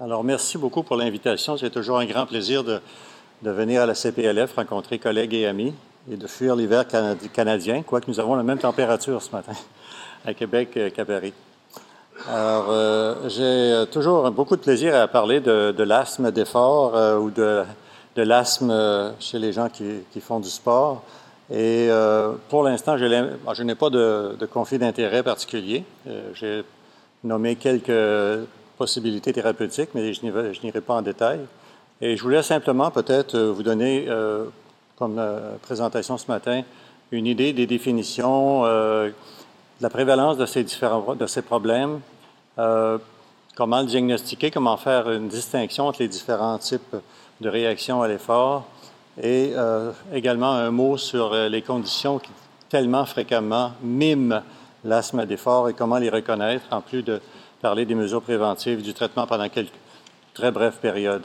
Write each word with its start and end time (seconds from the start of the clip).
Alors, 0.00 0.22
merci 0.22 0.58
beaucoup 0.58 0.84
pour 0.84 0.96
l'invitation. 0.96 1.56
C'est 1.56 1.70
toujours 1.70 1.98
un 1.98 2.06
grand 2.06 2.24
plaisir 2.24 2.62
de, 2.62 2.80
venir 3.42 3.82
à 3.82 3.86
la 3.86 3.94
CPLF, 3.94 4.54
rencontrer 4.54 4.98
collègues 4.98 5.34
et 5.34 5.46
amis 5.46 5.74
et 6.10 6.16
de 6.16 6.26
fuir 6.26 6.54
l'hiver 6.54 6.84
canadien, 7.34 7.82
quoique 7.82 8.08
nous 8.08 8.20
avons 8.20 8.34
la 8.34 8.42
même 8.42 8.58
température 8.58 9.20
ce 9.20 9.30
matin 9.32 9.52
à 10.24 10.34
Québec 10.34 10.70
euh, 10.76 10.90
qu'à 10.90 11.04
Paris. 11.04 11.32
Alors, 12.28 12.66
euh, 12.70 13.28
j'ai 13.28 13.90
toujours 13.90 14.30
beaucoup 14.30 14.56
de 14.56 14.60
plaisir 14.60 14.94
à 14.94 15.08
parler 15.08 15.40
de, 15.40 15.82
l'asthme 15.82 16.30
d'effort 16.30 16.96
euh, 16.96 17.18
ou 17.18 17.30
de, 17.30 17.64
l'asthme 18.16 19.14
chez 19.18 19.38
les 19.38 19.52
gens 19.52 19.68
qui, 19.68 20.20
font 20.20 20.40
du 20.40 20.48
sport. 20.48 21.02
Et 21.50 21.88
euh, 21.90 22.32
pour 22.50 22.62
l'instant, 22.62 22.98
je 22.98 23.62
n'ai 23.62 23.74
pas 23.74 23.90
de, 23.90 24.46
conflit 24.52 24.78
d'intérêt 24.78 25.22
particulier. 25.22 25.82
Euh, 26.06 26.30
j'ai 26.34 26.62
nommé 27.24 27.56
quelques 27.56 28.46
possibilités 28.78 29.32
thérapeutiques, 29.32 29.90
mais 29.94 30.14
je 30.14 30.22
n'irai 30.24 30.80
pas 30.80 30.94
en 30.94 31.02
détail. 31.02 31.40
Et 32.00 32.16
je 32.16 32.22
voulais 32.22 32.42
simplement 32.42 32.90
peut-être 32.90 33.34
euh, 33.34 33.50
vous 33.50 33.64
donner, 33.64 34.06
euh, 34.08 34.44
comme 34.96 35.18
euh, 35.18 35.56
présentation 35.62 36.16
ce 36.16 36.28
matin, 36.28 36.62
une 37.10 37.26
idée 37.26 37.52
des 37.52 37.66
définitions, 37.66 38.62
de 38.64 39.12
la 39.80 39.88
prévalence 39.88 40.36
de 40.36 40.44
ces 40.44 40.62
différents 40.62 41.14
de 41.14 41.26
ces 41.26 41.40
problèmes, 41.40 42.00
comment 43.56 43.80
le 43.80 43.86
diagnostiquer, 43.86 44.50
comment 44.50 44.76
faire 44.76 45.10
une 45.10 45.28
distinction 45.28 45.86
entre 45.86 46.02
les 46.02 46.08
différents 46.08 46.58
types 46.58 46.94
de 47.40 47.48
réactions 47.48 48.02
à 48.02 48.08
l'effort, 48.08 48.66
et 49.22 49.54
également 50.12 50.52
un 50.52 50.70
mot 50.70 50.98
sur 50.98 51.32
les 51.32 51.62
conditions 51.62 52.18
qui 52.18 52.30
tellement 52.68 53.06
fréquemment 53.06 53.72
miment 53.82 54.42
l'asthme 54.84 55.24
d'effort 55.24 55.70
et 55.70 55.72
comment 55.72 55.96
les 55.96 56.10
reconnaître, 56.10 56.66
en 56.70 56.82
plus 56.82 57.02
de 57.02 57.22
parler 57.60 57.84
des 57.84 57.94
mesures 57.94 58.22
préventives, 58.22 58.82
du 58.82 58.94
traitement 58.94 59.26
pendant 59.26 59.48
quelques 59.48 59.72
très 60.34 60.50
brèves 60.50 60.78
périodes. 60.80 61.24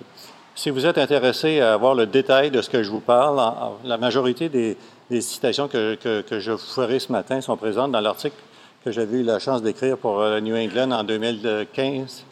Si 0.55 0.69
vous 0.69 0.85
êtes 0.85 0.97
intéressé 0.97 1.59
à 1.59 1.73
avoir 1.73 1.95
le 1.95 2.05
détail 2.05 2.51
de 2.51 2.61
ce 2.61 2.69
que 2.69 2.83
je 2.83 2.89
vous 2.89 2.99
parle, 2.99 3.41
la 3.83 3.97
majorité 3.97 4.49
des, 4.49 4.77
citations 5.21 5.67
que, 5.67 5.95
que, 5.95 6.39
je 6.39 6.51
vous 6.51 6.57
ferai 6.57 6.99
ce 6.99 7.11
matin 7.11 7.41
sont 7.41 7.57
présentes 7.57 7.91
dans 7.91 8.01
l'article 8.01 8.35
que 8.83 8.91
j'avais 8.91 9.19
eu 9.19 9.23
la 9.23 9.39
chance 9.39 9.61
d'écrire 9.61 9.97
pour 9.97 10.19
euh, 10.19 10.39
New 10.41 10.55
England 10.55 10.91
en 10.91 11.03
2015 11.03 12.25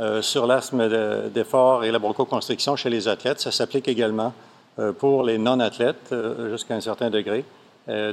euh, 0.00 0.22
sur 0.22 0.46
l'asthme 0.46 0.88
d'effort 1.30 1.82
et 1.82 1.90
la 1.90 1.98
bronchoconstriction 1.98 2.76
chez 2.76 2.88
les 2.88 3.08
athlètes. 3.08 3.40
Ça 3.40 3.50
s'applique 3.50 3.88
également 3.88 4.32
euh, 4.78 4.92
pour 4.92 5.24
les 5.24 5.38
non-athlètes 5.38 6.10
euh, 6.12 6.52
jusqu'à 6.52 6.74
un 6.76 6.80
certain 6.80 7.10
degré. 7.10 7.44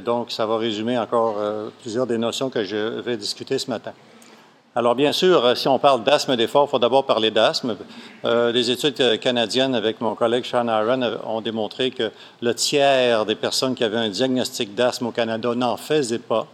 Donc, 0.06 0.32
ça 0.32 0.46
va 0.46 0.56
résumer 0.56 0.96
encore 0.98 1.36
plusieurs 1.82 2.06
des 2.06 2.16
notions 2.16 2.48
que 2.48 2.64
je 2.64 2.98
vais 3.00 3.18
discuter 3.18 3.58
ce 3.58 3.68
matin. 3.68 3.92
Alors, 4.78 4.94
bien 4.94 5.12
sûr, 5.12 5.42
euh, 5.42 5.54
si 5.54 5.68
on 5.68 5.78
parle 5.78 6.04
d'asthme 6.04 6.36
d'effort, 6.36 6.66
il 6.68 6.70
faut 6.70 6.78
d'abord 6.78 7.06
parler 7.06 7.30
d'asthme. 7.30 7.78
Euh, 8.26 8.52
les 8.52 8.70
études 8.70 9.18
canadiennes 9.20 9.74
avec 9.74 10.02
mon 10.02 10.14
collègue 10.14 10.44
Sean 10.44 10.68
Aaron 10.68 11.00
ont 11.24 11.40
démontré 11.40 11.90
que 11.90 12.10
le 12.42 12.54
tiers 12.54 13.24
des 13.24 13.36
personnes 13.36 13.74
qui 13.74 13.84
avaient 13.84 13.96
un 13.96 14.10
diagnostic 14.10 14.74
d'asthme 14.74 15.06
au 15.06 15.12
Canada 15.12 15.54
n'en 15.54 15.78
faisaient 15.78 16.18
pas. 16.18 16.46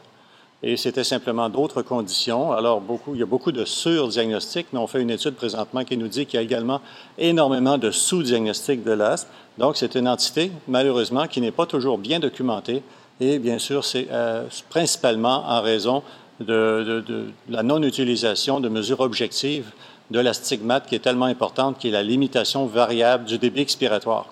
Et 0.63 0.77
c'était 0.77 1.03
simplement 1.03 1.49
d'autres 1.49 1.83
conditions. 1.83 2.53
Alors, 2.53 2.81
beaucoup, 2.81 3.17
il 3.17 3.19
y 3.19 3.25
a 3.25 3.27
beaucoup 3.27 3.51
de 3.51 3.65
surdiagnostics, 3.65 4.69
mais 4.73 4.79
on 4.79 4.87
fait 4.87 5.03
une 5.03 5.11
étude 5.11 5.35
présentement 5.35 5.83
qui 5.83 5.97
nous 5.97 6.07
dit 6.07 6.25
qu'il 6.25 6.37
y 6.37 6.41
a 6.41 6.45
également 6.45 6.81
énormément 7.19 7.77
de 7.77 7.91
sous-diagnostics 7.91 8.85
de 8.85 8.93
l'asthme. 8.93 9.31
Donc, 9.59 9.77
c'est 9.77 9.97
une 9.97 10.07
entité, 10.07 10.53
malheureusement, 10.69 11.27
qui 11.27 11.41
n'est 11.41 11.51
pas 11.51 11.67
toujours 11.67 11.99
bien 11.99 12.21
documentée. 12.21 12.85
Et 13.21 13.41
bien 13.41 13.59
sûr, 13.59 13.85
c'est 13.85 14.07
euh, 14.13 14.45
principalement 14.71 15.45
en 15.49 15.61
raison 15.61 16.05
de, 16.45 17.27
la 17.49 17.63
non-utilisation 17.63 18.61
de 18.61 18.69
mesures 18.69 19.01
objectives 19.01 19.71
de 20.11 20.21
la 20.21 20.33
stigmate 20.33 20.87
qui 20.87 20.95
est 20.95 21.01
tellement 21.01 21.27
importante, 21.27 21.79
qui 21.79 21.89
est 21.89 21.93
la 21.93 22.03
limitation 22.03 22.67
variable 22.67 23.25
du 23.25 23.39
débit 23.39 23.61
expiratoire. 23.61 24.29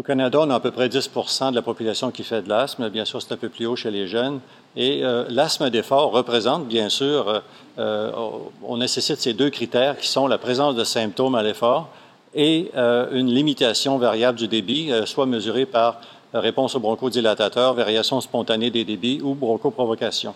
Au 0.00 0.02
Canada, 0.02 0.38
on 0.40 0.48
a 0.48 0.54
à 0.54 0.60
peu 0.60 0.70
près 0.70 0.88
10% 0.88 1.50
de 1.50 1.54
la 1.54 1.60
population 1.60 2.10
qui 2.10 2.22
fait 2.22 2.40
de 2.40 2.48
l'asthme. 2.48 2.88
Bien 2.88 3.04
sûr, 3.04 3.20
c'est 3.20 3.32
un 3.32 3.36
peu 3.36 3.50
plus 3.50 3.66
haut 3.66 3.76
chez 3.76 3.90
les 3.90 4.06
jeunes. 4.06 4.40
Et 4.74 5.04
euh, 5.04 5.26
l'asthme 5.28 5.68
d'effort 5.68 6.10
représente, 6.12 6.66
bien 6.66 6.88
sûr, 6.88 7.28
euh, 7.28 7.40
euh, 7.78 8.10
on 8.62 8.78
nécessite 8.78 9.18
ces 9.18 9.34
deux 9.34 9.50
critères 9.50 9.98
qui 9.98 10.08
sont 10.08 10.26
la 10.26 10.38
présence 10.38 10.74
de 10.74 10.84
symptômes 10.84 11.34
à 11.34 11.42
l'effort 11.42 11.90
et 12.32 12.70
une 13.12 13.34
limitation 13.34 13.98
variable 13.98 14.38
du 14.38 14.46
débit, 14.46 14.92
soit 15.04 15.26
mesurée 15.26 15.66
par 15.66 16.00
réponse 16.32 16.76
au 16.76 16.78
bronchodilatateur, 16.78 17.74
variation 17.74 18.20
spontanée 18.20 18.70
des 18.70 18.84
débits 18.84 19.20
ou 19.20 19.34
bronchoprovocation. 19.34 20.32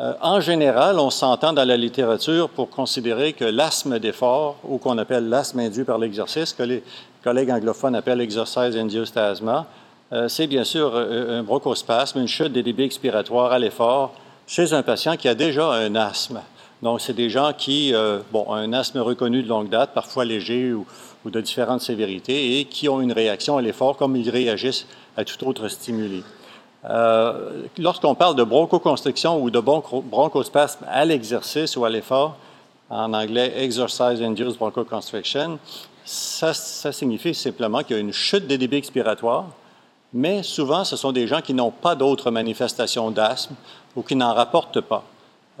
Euh, 0.00 0.14
en 0.22 0.40
général, 0.40 0.98
on 0.98 1.10
s'entend 1.10 1.52
dans 1.52 1.66
la 1.66 1.76
littérature 1.76 2.48
pour 2.48 2.70
considérer 2.70 3.34
que 3.34 3.44
l'asthme 3.44 3.98
d'effort, 3.98 4.56
ou 4.64 4.78
qu'on 4.78 4.96
appelle 4.96 5.28
l'asthme 5.28 5.58
induit 5.60 5.84
par 5.84 5.98
l'exercice, 5.98 6.54
que 6.54 6.62
les 6.62 6.82
collègues 7.22 7.50
anglophones 7.50 7.94
appellent 7.94 8.22
exercise 8.22 8.76
induced 8.76 9.18
asthma, 9.18 9.66
euh, 10.12 10.26
c'est 10.28 10.46
bien 10.46 10.64
sûr 10.64 10.92
euh, 10.94 11.40
un 11.40 11.42
bronchospasme, 11.42 12.18
une 12.18 12.28
chute 12.28 12.52
des 12.52 12.62
débits 12.62 12.84
expiratoires 12.84 13.52
à 13.52 13.58
l'effort 13.58 14.14
chez 14.46 14.72
un 14.72 14.82
patient 14.82 15.18
qui 15.18 15.28
a 15.28 15.34
déjà 15.34 15.70
un 15.70 15.94
asthme. 15.94 16.40
Donc, 16.80 17.02
c'est 17.02 17.12
des 17.12 17.28
gens 17.28 17.52
qui, 17.52 17.92
ont 18.32 18.54
un 18.54 18.72
asthme 18.72 19.00
reconnu 19.00 19.42
de 19.42 19.48
longue 19.48 19.68
date, 19.68 19.90
parfois 19.92 20.24
léger 20.24 20.72
ou, 20.72 20.86
ou 21.26 21.30
de 21.30 21.42
différentes 21.42 21.82
sévérités, 21.82 22.58
et 22.58 22.64
qui 22.64 22.88
ont 22.88 23.02
une 23.02 23.12
réaction 23.12 23.58
à 23.58 23.62
l'effort 23.62 23.98
comme 23.98 24.16
ils 24.16 24.30
réagissent 24.30 24.86
à 25.14 25.24
tout 25.26 25.46
autre 25.46 25.68
stimuli. 25.68 26.24
Euh, 26.88 27.64
Lorsqu'on 27.78 28.14
parle 28.14 28.36
de 28.36 28.44
bronchoconstriction 28.44 29.42
ou 29.42 29.50
de 29.50 29.60
bronchospasme 29.60 30.84
à 30.88 31.04
l'exercice 31.04 31.76
ou 31.76 31.84
à 31.84 31.90
l'effort, 31.90 32.36
en 32.88 33.12
anglais 33.12 33.52
exercise 33.56 34.22
induced 34.22 34.56
bronchoconstriction, 34.56 35.58
ça, 36.04 36.54
ça 36.54 36.92
signifie 36.92 37.34
simplement 37.34 37.82
qu'il 37.82 37.96
y 37.96 37.98
a 37.98 38.02
une 38.02 38.12
chute 38.12 38.46
des 38.46 38.58
débits 38.58 38.78
expiratoires, 38.78 39.46
mais 40.12 40.42
souvent 40.42 40.84
ce 40.84 40.96
sont 40.96 41.12
des 41.12 41.26
gens 41.26 41.40
qui 41.40 41.54
n'ont 41.54 41.70
pas 41.70 41.94
d'autres 41.94 42.30
manifestations 42.30 43.10
d'asthme 43.10 43.54
ou 43.94 44.02
qui 44.02 44.16
n'en 44.16 44.34
rapportent 44.34 44.80
pas. 44.80 45.04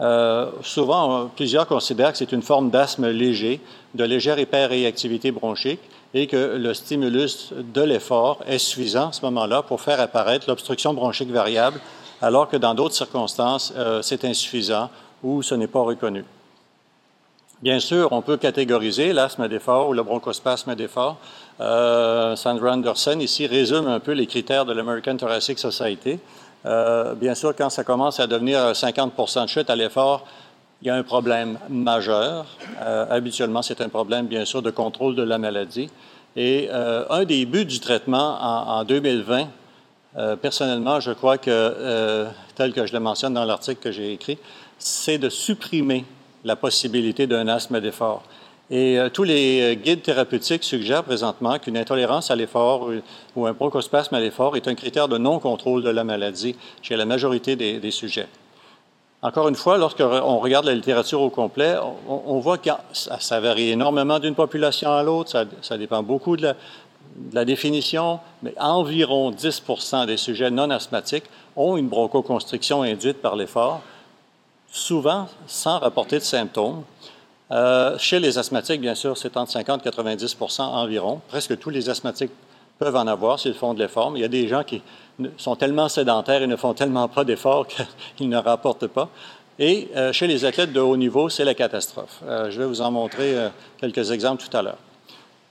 Euh, 0.00 0.50
souvent, 0.62 1.30
plusieurs 1.34 1.66
considèrent 1.66 2.12
que 2.12 2.18
c'est 2.18 2.32
une 2.32 2.42
forme 2.42 2.70
d'asthme 2.70 3.08
léger, 3.08 3.60
de 3.94 4.04
légère 4.04 4.38
hyperréactivité 4.38 5.30
bronchique, 5.30 5.80
et 6.14 6.26
que 6.26 6.56
le 6.56 6.74
stimulus 6.74 7.52
de 7.52 7.82
l'effort 7.82 8.38
est 8.46 8.58
suffisant 8.58 9.08
à 9.08 9.12
ce 9.12 9.24
moment-là 9.26 9.62
pour 9.62 9.80
faire 9.80 10.00
apparaître 10.00 10.46
l'obstruction 10.48 10.94
bronchique 10.94 11.30
variable, 11.30 11.80
alors 12.22 12.48
que 12.48 12.56
dans 12.56 12.74
d'autres 12.74 12.94
circonstances, 12.94 13.72
euh, 13.76 14.02
c'est 14.02 14.24
insuffisant 14.24 14.90
ou 15.22 15.42
ce 15.42 15.54
n'est 15.54 15.66
pas 15.66 15.82
reconnu. 15.82 16.24
Bien 17.62 17.78
sûr, 17.78 18.08
on 18.12 18.22
peut 18.22 18.38
catégoriser 18.38 19.12
l'asthme 19.12 19.46
d'effort 19.46 19.90
ou 19.90 19.92
le 19.92 20.02
bronchospasme 20.02 20.74
d'effort. 20.74 21.18
Euh, 21.60 22.34
Sandra 22.34 22.72
Anderson 22.72 23.18
ici 23.20 23.46
résume 23.46 23.86
un 23.86 24.00
peu 24.00 24.12
les 24.12 24.26
critères 24.26 24.64
de 24.64 24.72
l'American 24.72 25.18
Thoracic 25.18 25.58
Society. 25.58 26.18
Euh, 26.66 27.14
bien 27.14 27.34
sûr, 27.34 27.54
quand 27.56 27.70
ça 27.70 27.84
commence 27.84 28.20
à 28.20 28.26
devenir 28.26 28.72
50% 28.72 29.44
de 29.44 29.48
chute 29.48 29.70
à 29.70 29.76
l'effort, 29.76 30.26
il 30.82 30.88
y 30.88 30.90
a 30.90 30.94
un 30.94 31.02
problème 31.02 31.58
majeur. 31.68 32.46
Euh, 32.80 33.06
habituellement, 33.10 33.62
c'est 33.62 33.80
un 33.80 33.88
problème, 33.88 34.26
bien 34.26 34.44
sûr, 34.44 34.62
de 34.62 34.70
contrôle 34.70 35.14
de 35.14 35.22
la 35.22 35.38
maladie. 35.38 35.90
Et 36.36 36.68
euh, 36.70 37.04
un 37.10 37.24
des 37.24 37.44
buts 37.44 37.64
du 37.64 37.80
traitement 37.80 38.38
en, 38.40 38.80
en 38.80 38.84
2020, 38.84 39.48
euh, 40.16 40.36
personnellement, 40.36 41.00
je 41.00 41.12
crois 41.12 41.38
que, 41.38 42.26
tel 42.54 42.72
que 42.72 42.86
je 42.86 42.92
le 42.92 43.00
mentionne 43.00 43.34
dans 43.34 43.44
l'article 43.44 43.80
que 43.80 43.92
j'ai 43.92 44.12
écrit, 44.12 44.38
c'est 44.78 45.18
de 45.18 45.28
supprimer 45.28 46.04
la 46.44 46.56
possibilité 46.56 47.26
d'un 47.26 47.48
asthme 47.48 47.80
d'effort. 47.80 48.22
Et 48.70 48.98
euh, 48.98 49.08
tous 49.08 49.24
les 49.24 49.76
guides 49.76 50.02
thérapeutiques 50.02 50.62
suggèrent 50.62 51.02
présentement 51.02 51.58
qu'une 51.58 51.76
intolérance 51.76 52.30
à 52.30 52.36
l'effort 52.36 52.82
ou, 52.82 52.92
ou, 53.34 53.46
un 53.46 53.52
bronchospasme 53.52 54.14
à 54.14 54.20
l'effort 54.20 54.56
est 54.56 54.68
un 54.68 54.76
critère 54.76 55.08
de 55.08 55.18
non-contrôle 55.18 55.82
de 55.82 55.90
la 55.90 56.04
maladie 56.04 56.54
chez 56.80 56.94
la 56.94 57.04
majorité 57.04 57.56
des, 57.56 57.90
sujets. 57.90 58.28
Encore 59.22 59.48
une 59.48 59.56
fois, 59.56 59.76
lorsqu'on 59.76 60.38
regarde 60.38 60.66
la 60.66 60.74
littérature 60.74 61.20
au 61.20 61.30
complet, 61.30 61.74
on, 62.08 62.38
voit 62.38 62.58
que 62.58 62.70
ça, 62.92 63.40
varie 63.40 63.70
énormément 63.70 64.20
d'une 64.20 64.36
population 64.36 64.92
à 64.92 65.02
l'autre, 65.02 65.46
ça, 65.60 65.76
dépend 65.76 66.02
beaucoup 66.02 66.36
de 66.36 66.42
la, 66.42 66.52
de 66.52 67.34
la, 67.34 67.44
définition, 67.44 68.20
mais 68.42 68.54
environ 68.58 69.32
10 69.32 69.62
des 70.06 70.16
sujets 70.16 70.50
non 70.50 70.70
asthmatiques 70.70 71.24
ont 71.56 71.76
une 71.76 71.88
bronchoconstriction 71.88 72.82
induite 72.82 73.20
par 73.20 73.36
l'effort, 73.36 73.82
souvent 74.70 75.28
sans 75.46 75.80
rapporter 75.80 76.18
de 76.18 76.24
symptômes. 76.24 76.84
Euh, 77.52 77.98
chez 77.98 78.20
les 78.20 78.38
asthmatiques, 78.38 78.80
bien 78.80 78.94
sûr, 78.94 79.16
c'est 79.16 79.36
entre 79.36 79.50
50 79.50 79.84
et 79.86 79.90
90% 79.90 80.62
environ. 80.62 81.20
Presque 81.28 81.58
tous 81.58 81.70
les 81.70 81.88
asthmatiques 81.90 82.30
peuvent 82.78 82.96
en 82.96 83.06
avoir 83.06 83.40
s'ils 83.40 83.54
font 83.54 83.74
de 83.74 83.80
l'effort, 83.80 84.12
il 84.14 84.20
y 84.20 84.24
a 84.24 84.28
des 84.28 84.46
gens 84.48 84.62
qui 84.62 84.82
sont 85.36 85.56
tellement 85.56 85.88
sédentaires 85.88 86.42
et 86.42 86.46
ne 86.46 86.56
font 86.56 86.74
tellement 86.74 87.08
pas 87.08 87.24
d'efforts 87.24 87.66
qu'ils 88.16 88.28
ne 88.28 88.38
rapportent 88.38 88.86
pas. 88.86 89.08
Et 89.58 89.88
euh, 89.96 90.12
chez 90.12 90.26
les 90.26 90.44
athlètes 90.44 90.72
de 90.72 90.80
haut 90.80 90.96
niveau, 90.96 91.28
c'est 91.28 91.44
la 91.44 91.54
catastrophe. 91.54 92.20
Euh, 92.26 92.50
je 92.50 92.58
vais 92.58 92.66
vous 92.66 92.80
en 92.80 92.90
montrer 92.90 93.34
quelques 93.78 94.10
exemples 94.12 94.42
tout 94.42 94.56
à 94.56 94.62
l'heure. 94.62 94.78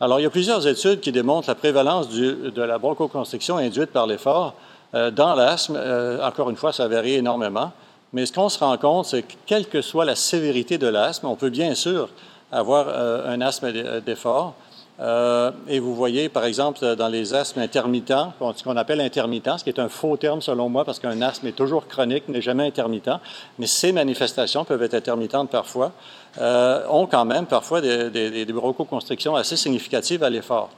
Alors, 0.01 0.21
il 0.21 0.23
y 0.23 0.25
a 0.25 0.29
plusieurs 0.29 0.65
études 0.65 1.01
qui 1.01 1.11
démontrent 1.11 1.49
la 1.49 1.55
prévalence 1.55 2.09
de 2.09 2.61
la 2.61 2.77
bronchoconstriction 2.77 3.57
induite 3.57 3.91
par 3.91 4.07
l'effort 4.07 4.55
dans 4.93 5.35
l'asthme. 5.35 5.77
Encore 6.23 6.49
une 6.49 6.55
fois, 6.55 6.71
ça 6.71 6.87
varie 6.87 7.15
énormément. 7.15 7.73
Mais 8.13 8.25
ce 8.25 8.33
qu'on 8.33 8.49
se 8.49 8.59
rend 8.59 8.77
compte, 8.77 9.05
c'est 9.05 9.21
que 9.21 9.33
quelle 9.45 9.67
que 9.67 9.81
soit 9.81 10.05
la 10.05 10.15
sévérité 10.15 10.77
de 10.77 10.87
l'asthme, 10.87 11.27
on 11.27 11.35
peut 11.35 11.49
bien 11.49 11.75
sûr 11.75 12.09
avoir 12.51 12.87
un 13.27 13.41
asthme 13.41 13.71
d'effort. 14.01 14.55
Euh, 15.01 15.51
et 15.67 15.79
vous 15.79 15.95
voyez, 15.95 16.27
par 16.27 16.43
exemple, 16.43 16.95
dans 16.95 17.07
les 17.07 17.33
asthmes 17.33 17.61
intermittents, 17.61 18.33
ce 18.55 18.63
qu'on 18.63 18.75
appelle 18.75 18.99
intermittent, 18.99 19.57
ce 19.57 19.63
qui 19.63 19.69
est 19.69 19.79
un 19.79 19.87
faux 19.87 20.17
terme 20.17 20.41
selon 20.41 20.67
moi, 20.67 20.83
parce 20.83 20.99
qu'un 20.99 21.21
asthme 21.21 21.47
est 21.47 21.53
toujours 21.53 21.87
chronique, 21.87 22.27
n'est 22.27 22.41
jamais 22.41 22.67
intermittent, 22.67 23.09
mais 23.57 23.67
ces 23.67 23.93
manifestations 23.93 24.65
peuvent 24.65 24.83
être 24.83 24.95
intermittentes 24.95 25.49
parfois, 25.49 25.93
euh, 26.39 26.83
ont 26.89 27.05
quand 27.05 27.23
même 27.23 27.45
parfois 27.45 27.79
des, 27.79 28.09
des, 28.09 28.45
des 28.45 28.53
bronchoconstrictions 28.53 29.35
assez 29.35 29.55
significatives 29.55 30.21
à 30.21 30.29
l'effort. 30.29 30.69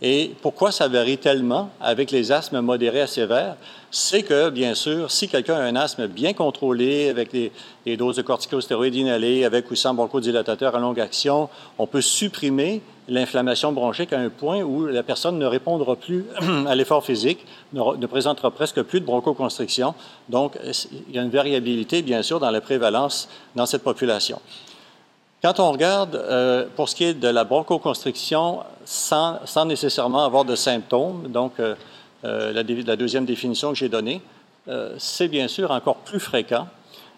Et 0.00 0.30
pourquoi 0.42 0.70
ça 0.70 0.86
varie 0.86 1.18
tellement 1.18 1.70
avec 1.80 2.12
les 2.12 2.30
asthmes 2.30 2.60
modérés 2.60 3.00
à 3.00 3.08
sévères? 3.08 3.56
C'est 3.90 4.22
que, 4.22 4.48
bien 4.50 4.74
sûr, 4.74 5.10
si 5.10 5.28
quelqu'un 5.28 5.56
a 5.56 5.62
un 5.62 5.74
asthme 5.74 6.06
bien 6.06 6.34
contrôlé, 6.34 7.08
avec 7.08 7.32
des, 7.32 7.96
doses 7.96 8.16
de 8.16 8.22
corticostéroïdes 8.22 8.94
inhalées, 8.94 9.44
avec 9.44 9.68
ou 9.70 9.74
sans 9.74 9.94
bronchodilatateur 9.94 10.76
à 10.76 10.78
longue 10.78 11.00
action, 11.00 11.48
on 11.78 11.86
peut 11.88 12.00
supprimer 12.00 12.80
l'inflammation 13.08 13.72
bronchique 13.72 14.12
à 14.12 14.20
un 14.20 14.28
point 14.28 14.62
où 14.62 14.86
la 14.86 15.02
personne 15.02 15.38
ne 15.38 15.46
répondra 15.46 15.96
plus 15.96 16.26
à 16.68 16.74
l'effort 16.76 17.04
physique, 17.04 17.44
ne, 17.72 18.06
présentera 18.06 18.52
presque 18.52 18.82
plus 18.82 19.00
de 19.00 19.06
bronchoconstriction. 19.06 19.94
Donc, 20.28 20.56
il 21.08 21.16
y 21.16 21.18
a 21.18 21.22
une 21.22 21.30
variabilité, 21.30 22.02
bien 22.02 22.22
sûr, 22.22 22.38
dans 22.38 22.50
la 22.50 22.60
prévalence 22.60 23.28
dans 23.56 23.66
cette 23.66 23.82
population. 23.82 24.38
Quand 25.40 25.60
on 25.60 25.70
regarde, 25.70 26.16
euh, 26.16 26.66
pour 26.74 26.88
ce 26.88 26.96
qui 26.96 27.04
est 27.04 27.14
de 27.14 27.28
la 27.28 27.44
bronchoconstriction, 27.44 28.60
sans, 28.84 29.38
sans 29.44 29.64
nécessairement 29.66 30.24
avoir 30.24 30.44
de 30.44 30.56
symptômes, 30.56 31.28
donc 31.28 31.52
euh, 31.60 31.76
euh, 32.24 32.52
la, 32.52 32.96
deuxième 32.96 33.24
définition 33.24 33.70
que 33.70 33.76
j'ai 33.76 33.88
donnée, 33.88 34.20
c'est 34.98 35.28
bien 35.28 35.48
sûr 35.48 35.70
encore 35.70 35.96
plus 35.96 36.20
fréquent. 36.20 36.66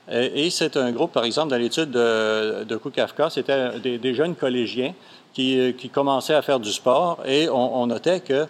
Et, 0.08 0.50
c'est 0.50 0.76
un 0.76 0.93
groupe, 0.93 1.11
par 1.11 1.25
exemple, 1.25 1.50
dans 1.50 1.56
l'étude 1.56 1.90
de, 1.90 2.62
de 2.62 2.76
Kukafka, 2.76 3.28
c'était 3.28 3.81
des, 3.81 4.14
jeunes 4.14 4.37
collégiens 4.37 4.94
qui, 5.32 5.75
qui, 5.76 5.88
commençaient 5.88 6.34
à 6.34 6.43
faire 6.43 6.61
du 6.61 6.70
sport 6.70 7.19
et 7.26 7.49
on, 7.49 7.82
on 7.82 7.87
notait 7.88 8.20
que 8.20 8.46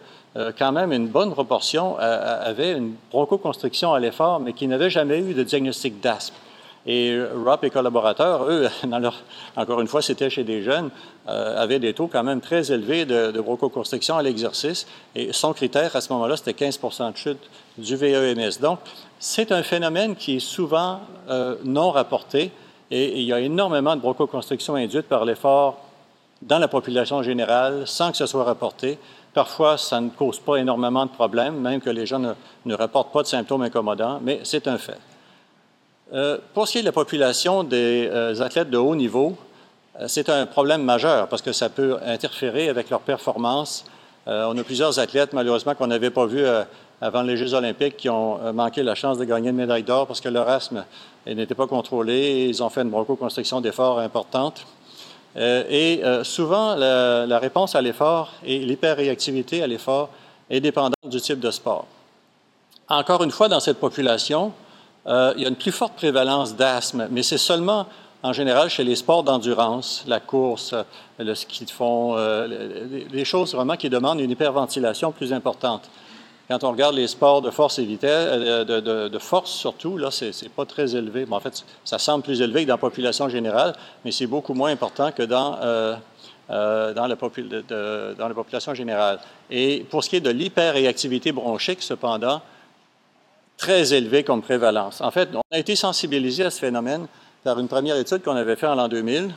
quand 0.58 0.72
même 0.72 0.92
une 0.92 1.08
bonne 1.08 1.32
proportion 1.32 1.96
avait 1.96 2.72
une 2.72 2.94
bronchoconstriction 3.10 3.94
à 3.94 4.00
l'effort, 4.00 4.38
mais 4.38 4.52
qui 4.52 4.66
n'avait 4.66 4.90
jamais 4.90 5.18
eu 5.18 5.32
de 5.32 5.44
diagnostic 5.44 5.98
d'asthme. 6.02 6.34
Et 6.86 7.18
Rob 7.44 7.60
et 7.62 7.70
collaborateurs, 7.70 8.44
eux, 8.48 8.66
encore 9.56 9.80
une 9.80 9.86
fois, 9.86 10.00
c'était 10.00 10.30
chez 10.30 10.44
des 10.44 10.62
jeunes, 10.62 10.90
euh, 11.28 11.62
avaient 11.62 11.78
des 11.78 11.92
taux 11.92 12.06
quand 12.06 12.24
même 12.24 12.40
très 12.40 12.72
élevés 12.72 13.04
de, 13.04 13.30
de 13.30 13.40
bronchoconstriction 13.40 14.16
à 14.16 14.22
l'exercice. 14.22 14.86
Et 15.14 15.32
son 15.32 15.52
critère 15.52 15.94
à 15.94 16.00
ce 16.00 16.12
moment-là, 16.12 16.36
c'était 16.36 16.66
15% 16.66 17.12
de 17.12 17.16
chute 17.16 17.50
du 17.76 17.96
VEMS. 17.96 18.60
Donc, 18.60 18.78
c'est 19.18 19.52
un 19.52 19.62
phénomène 19.62 20.16
qui 20.16 20.36
est 20.36 20.40
souvent 20.40 21.00
euh, 21.28 21.56
non 21.64 21.90
rapporté 21.90 22.50
et, 22.90 23.20
il 23.20 23.24
y 23.24 23.32
a 23.32 23.40
énormément 23.40 23.94
de 23.94 24.00
bronchoconstriction 24.00 24.74
induite 24.74 25.06
par 25.06 25.24
l'effort 25.24 25.78
dans 26.42 26.58
la 26.58 26.68
population 26.68 27.22
générale 27.22 27.82
sans 27.86 28.10
que 28.10 28.16
ce 28.16 28.26
soit 28.26 28.44
rapporté. 28.44 28.98
Parfois, 29.32 29.78
ça 29.78 30.00
ne 30.00 30.08
cause 30.08 30.40
pas 30.40 30.56
énormément 30.56 31.06
de 31.06 31.10
problèmes, 31.10 31.60
même 31.60 31.80
que 31.80 31.90
les 31.90 32.06
gens 32.06 32.18
ne, 32.18 32.32
ne 32.64 32.74
rapportent 32.74 33.12
pas 33.12 33.22
de 33.22 33.28
symptômes 33.28 33.62
incommodants, 33.62 34.18
mais 34.22 34.40
c'est 34.42 34.66
un 34.66 34.78
fait. 34.78 34.98
Euh, 36.12 36.38
pour 36.54 36.66
ce 36.66 36.72
qui 36.72 36.78
est 36.78 36.82
de 36.82 36.86
la 36.86 36.92
population 36.92 37.62
des 37.62 38.08
euh, 38.10 38.40
athlètes 38.40 38.68
de 38.68 38.78
haut 38.78 38.96
niveau, 38.96 39.36
euh, 40.00 40.06
c'est 40.08 40.28
un 40.28 40.44
problème 40.44 40.82
majeur 40.82 41.28
parce 41.28 41.40
que 41.40 41.52
ça 41.52 41.68
peut 41.68 41.98
interférer 42.04 42.68
avec 42.68 42.90
leur 42.90 43.00
performance. 43.00 43.84
on 44.26 44.56
a 44.58 44.64
plusieurs 44.64 44.98
athlètes, 44.98 45.32
malheureusement, 45.32 45.74
qu'on 45.74 45.86
n'avait 45.86 46.10
pas 46.10 46.26
vus 46.26 46.46
avant 47.00 47.22
les 47.22 47.36
Jeux 47.36 47.54
olympiques 47.54 47.96
qui 47.96 48.08
ont 48.08 48.52
manqué 48.52 48.82
la 48.82 48.94
chance 48.94 49.18
de 49.18 49.24
gagner 49.24 49.50
une 49.50 49.56
médaille 49.56 49.82
d'or 49.82 50.06
parce 50.06 50.20
que 50.20 50.28
leur 50.28 50.48
asthme 50.48 50.84
n'était 51.26 51.56
pas 51.56 51.66
contrôlé 51.66 52.46
ils 52.48 52.62
ont 52.62 52.70
fait 52.70 52.82
une 52.82 52.90
bronchoconstriction 52.90 53.60
d'effort 53.60 53.98
importante. 53.98 54.66
et 55.36 56.02
souvent, 56.22 56.76
la, 56.76 57.26
la, 57.26 57.38
réponse 57.40 57.74
à 57.74 57.80
l'effort 57.80 58.34
et 58.44 58.58
l'hyperréactivité 58.60 59.62
à 59.62 59.66
l'effort 59.66 60.10
est 60.48 60.60
dépendante 60.60 61.08
du 61.08 61.20
type 61.20 61.40
de 61.40 61.50
sport. 61.50 61.86
Encore 62.88 63.24
une 63.24 63.32
fois, 63.32 63.48
dans 63.48 63.60
cette 63.60 63.80
population, 63.80 64.52
euh, 65.06 65.32
il 65.36 65.42
y 65.42 65.46
a 65.46 65.48
une 65.48 65.56
plus 65.56 65.72
forte 65.72 65.94
prévalence 65.94 66.54
d'asthme, 66.54 67.08
mais 67.10 67.22
c'est 67.22 67.38
seulement 67.38 67.86
en 68.22 68.32
général 68.34 68.68
chez 68.68 68.84
les 68.84 68.96
sports 68.96 69.22
d'endurance, 69.22 70.04
la 70.06 70.20
course, 70.20 70.74
euh, 70.74 70.82
le 71.18 71.34
ski 71.34 71.64
de 71.64 71.70
fond, 71.70 72.14
euh, 72.16 73.06
les 73.10 73.24
choses 73.24 73.54
vraiment 73.54 73.76
qui 73.76 73.88
demandent 73.88 74.20
une 74.20 74.30
hyperventilation 74.30 75.10
plus 75.10 75.32
importante. 75.32 75.88
Quand 76.48 76.64
on 76.64 76.72
regarde 76.72 76.96
les 76.96 77.06
sports 77.06 77.40
de 77.40 77.50
force 77.50 77.78
et 77.78 77.84
vitesse, 77.84 78.66
de, 78.66 79.18
force 79.20 79.52
surtout, 79.52 79.96
là, 79.96 80.10
c'est 80.10 80.48
pas 80.48 80.66
très 80.66 80.96
élevé. 80.96 81.24
en 81.30 81.38
fait, 81.38 81.64
ça 81.84 81.98
semble 81.98 82.24
plus 82.24 82.42
élevé 82.42 82.64
que 82.64 82.68
dans 82.68 82.74
la 82.74 82.78
population 82.78 83.28
générale, 83.28 83.72
mais 84.04 84.10
c'est 84.10 84.26
beaucoup 84.26 84.52
moins 84.52 84.72
important 84.72 85.12
que 85.12 85.22
dans, 85.22 85.52
dans, 86.50 87.06
la 87.06 87.16
dans 88.14 88.28
la 88.28 88.34
population 88.34 88.74
générale. 88.74 89.20
Et 89.48 89.86
pour 89.88 90.02
ce 90.02 90.10
qui 90.10 90.16
est 90.16 90.20
de 90.20 90.30
l'hyperréactivité 90.30 91.30
bronchique, 91.30 91.82
cependant, 91.82 92.42
très 93.60 93.92
élevé 93.92 94.24
comme 94.24 94.40
prévalence. 94.40 95.02
En 95.02 95.10
fait, 95.10 95.28
on 95.34 95.42
a 95.54 95.58
été 95.58 95.76
sensibilisé 95.76 96.44
à 96.44 96.50
ce 96.50 96.58
phénomène 96.58 97.06
par 97.44 97.58
une 97.58 97.68
première 97.68 97.96
étude 97.96 98.22
qu'on 98.22 98.34
avait 98.34 98.56
faite 98.56 98.70
en 98.70 98.74
l'an 98.74 98.88
2000, 98.88 99.34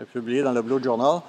euh, 0.00 0.04
publiée 0.10 0.42
dans 0.42 0.52
le 0.52 0.62
Blue 0.62 0.82
Journal, 0.82 1.20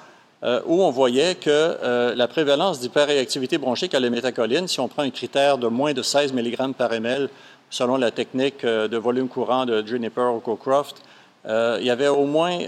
euh, 0.44 0.62
où 0.66 0.82
on 0.82 0.92
voyait 0.92 1.36
que 1.36 1.50
euh, 1.50 2.16
la 2.16 2.30
prévalence 2.30 2.80
d'hyperréactivité 2.80 3.58
bronchique 3.58 3.94
à 3.94 4.00
la 4.00 4.10
métacoline, 4.10 4.70
si 4.70 4.80
on 4.80 4.88
prend 4.88 5.04
un 5.04 5.10
critère 5.10 5.58
de 5.58 5.68
moins 5.68 5.92
de 5.92 6.02
16 6.02 6.32
mg 6.32 6.74
par 6.74 6.94
ml, 6.94 7.30
selon 7.70 7.98
la 7.98 8.12
technique 8.12 8.66
de 8.66 8.98
volume 8.98 9.28
courant 9.28 9.66
de 9.66 9.86
Juniper 9.86 10.34
ou 10.34 10.40
Cocroft, 10.40 11.02
il 11.46 11.84
y 11.84 11.90
avait 11.90 12.10
au 12.10 12.26
moins, 12.26 12.60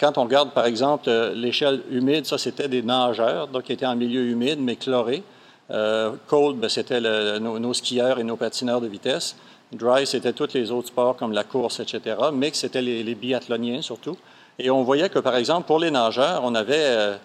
quand 0.00 0.18
on 0.18 0.24
regarde 0.24 0.50
par 0.50 0.66
exemple 0.66 1.08
l'échelle 1.34 1.82
humide, 1.90 2.26
ça 2.26 2.36
c'était 2.36 2.66
des 2.66 2.82
nageurs, 2.82 3.46
donc 3.46 3.62
qui 3.62 3.72
étaient 3.72 3.86
en 3.86 3.94
milieu 3.94 4.22
humide 4.22 4.58
mais 4.60 4.74
chloré. 4.74 5.22
Euh, 5.70 6.12
cold, 6.26 6.58
ben, 6.58 6.68
c'était 6.68 7.00
nos, 7.40 7.74
skieurs 7.74 8.18
et 8.18 8.24
nos 8.24 8.36
patineurs 8.36 8.80
de 8.80 8.86
vitesse. 8.86 9.36
Dry, 9.72 10.06
c'était 10.06 10.32
tous 10.32 10.54
les 10.54 10.70
autres 10.70 10.88
sports 10.88 11.16
comme 11.16 11.32
la 11.32 11.44
course, 11.44 11.80
etc. 11.80 12.16
Mix, 12.32 12.60
c'était 12.60 12.80
les, 12.80 13.14
biathloniens 13.14 13.82
surtout. 13.82 14.16
Et 14.58 14.70
on 14.70 14.82
voyait 14.82 15.10
que, 15.10 15.18
par 15.18 15.36
exemple, 15.36 15.66
pour 15.66 15.78
les 15.78 15.90
nageurs, 15.90 16.40
on 16.42 16.54
avait 16.54 16.74
euh, 16.78 17.16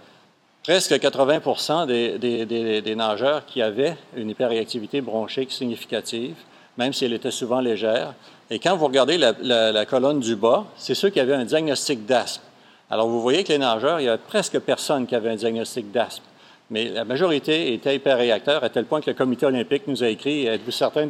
presque 0.64 1.00
80 1.00 1.86
des, 1.86 2.18
des, 2.82 2.96
nageurs 2.96 3.46
qui 3.46 3.62
avaient 3.62 3.96
une 4.16 4.30
hyperréactivité 4.30 5.00
bronchique 5.00 5.52
significative, 5.52 6.36
même 6.78 6.92
si 6.92 7.06
elle 7.06 7.14
était 7.14 7.32
souvent 7.32 7.62
légère. 7.62 8.14
Et 8.50 8.60
quand 8.60 8.76
vous 8.76 8.88
regardez 8.88 9.18
la, 9.18 9.32
la 9.72 9.86
colonne 9.86 10.20
du 10.20 10.36
bas, 10.36 10.66
c'est 10.76 10.96
ceux 10.96 11.10
qui 11.10 11.20
avaient 11.22 11.34
un 11.34 11.46
diagnostic 11.46 12.06
d'asthme. 12.06 12.44
Alors, 12.92 13.08
vous 13.08 13.22
voyez 13.22 13.44
que 13.46 13.54
les 13.54 13.58
nageurs, 13.58 14.02
il 14.02 14.04
y 14.04 14.10
avait 14.10 14.22
presque 14.22 14.60
personne 14.60 15.08
qui 15.08 15.16
avait 15.16 15.30
un 15.30 15.36
diagnostic 15.36 15.92
d'asthme 15.92 16.24
mais 16.74 16.90
la 16.90 17.06
majorité 17.06 17.72
était 17.72 17.96
hyperréacteur 17.96 18.64
à 18.64 18.70
tel 18.70 18.86
point 18.86 19.00
que 19.00 19.12
le 19.12 19.16
comité 19.16 19.46
olympique 19.46 19.84
nous 19.86 20.04
a 20.04 20.08
écrit 20.08 20.48
Êtes-vous 20.48 20.72
certain 20.72 21.08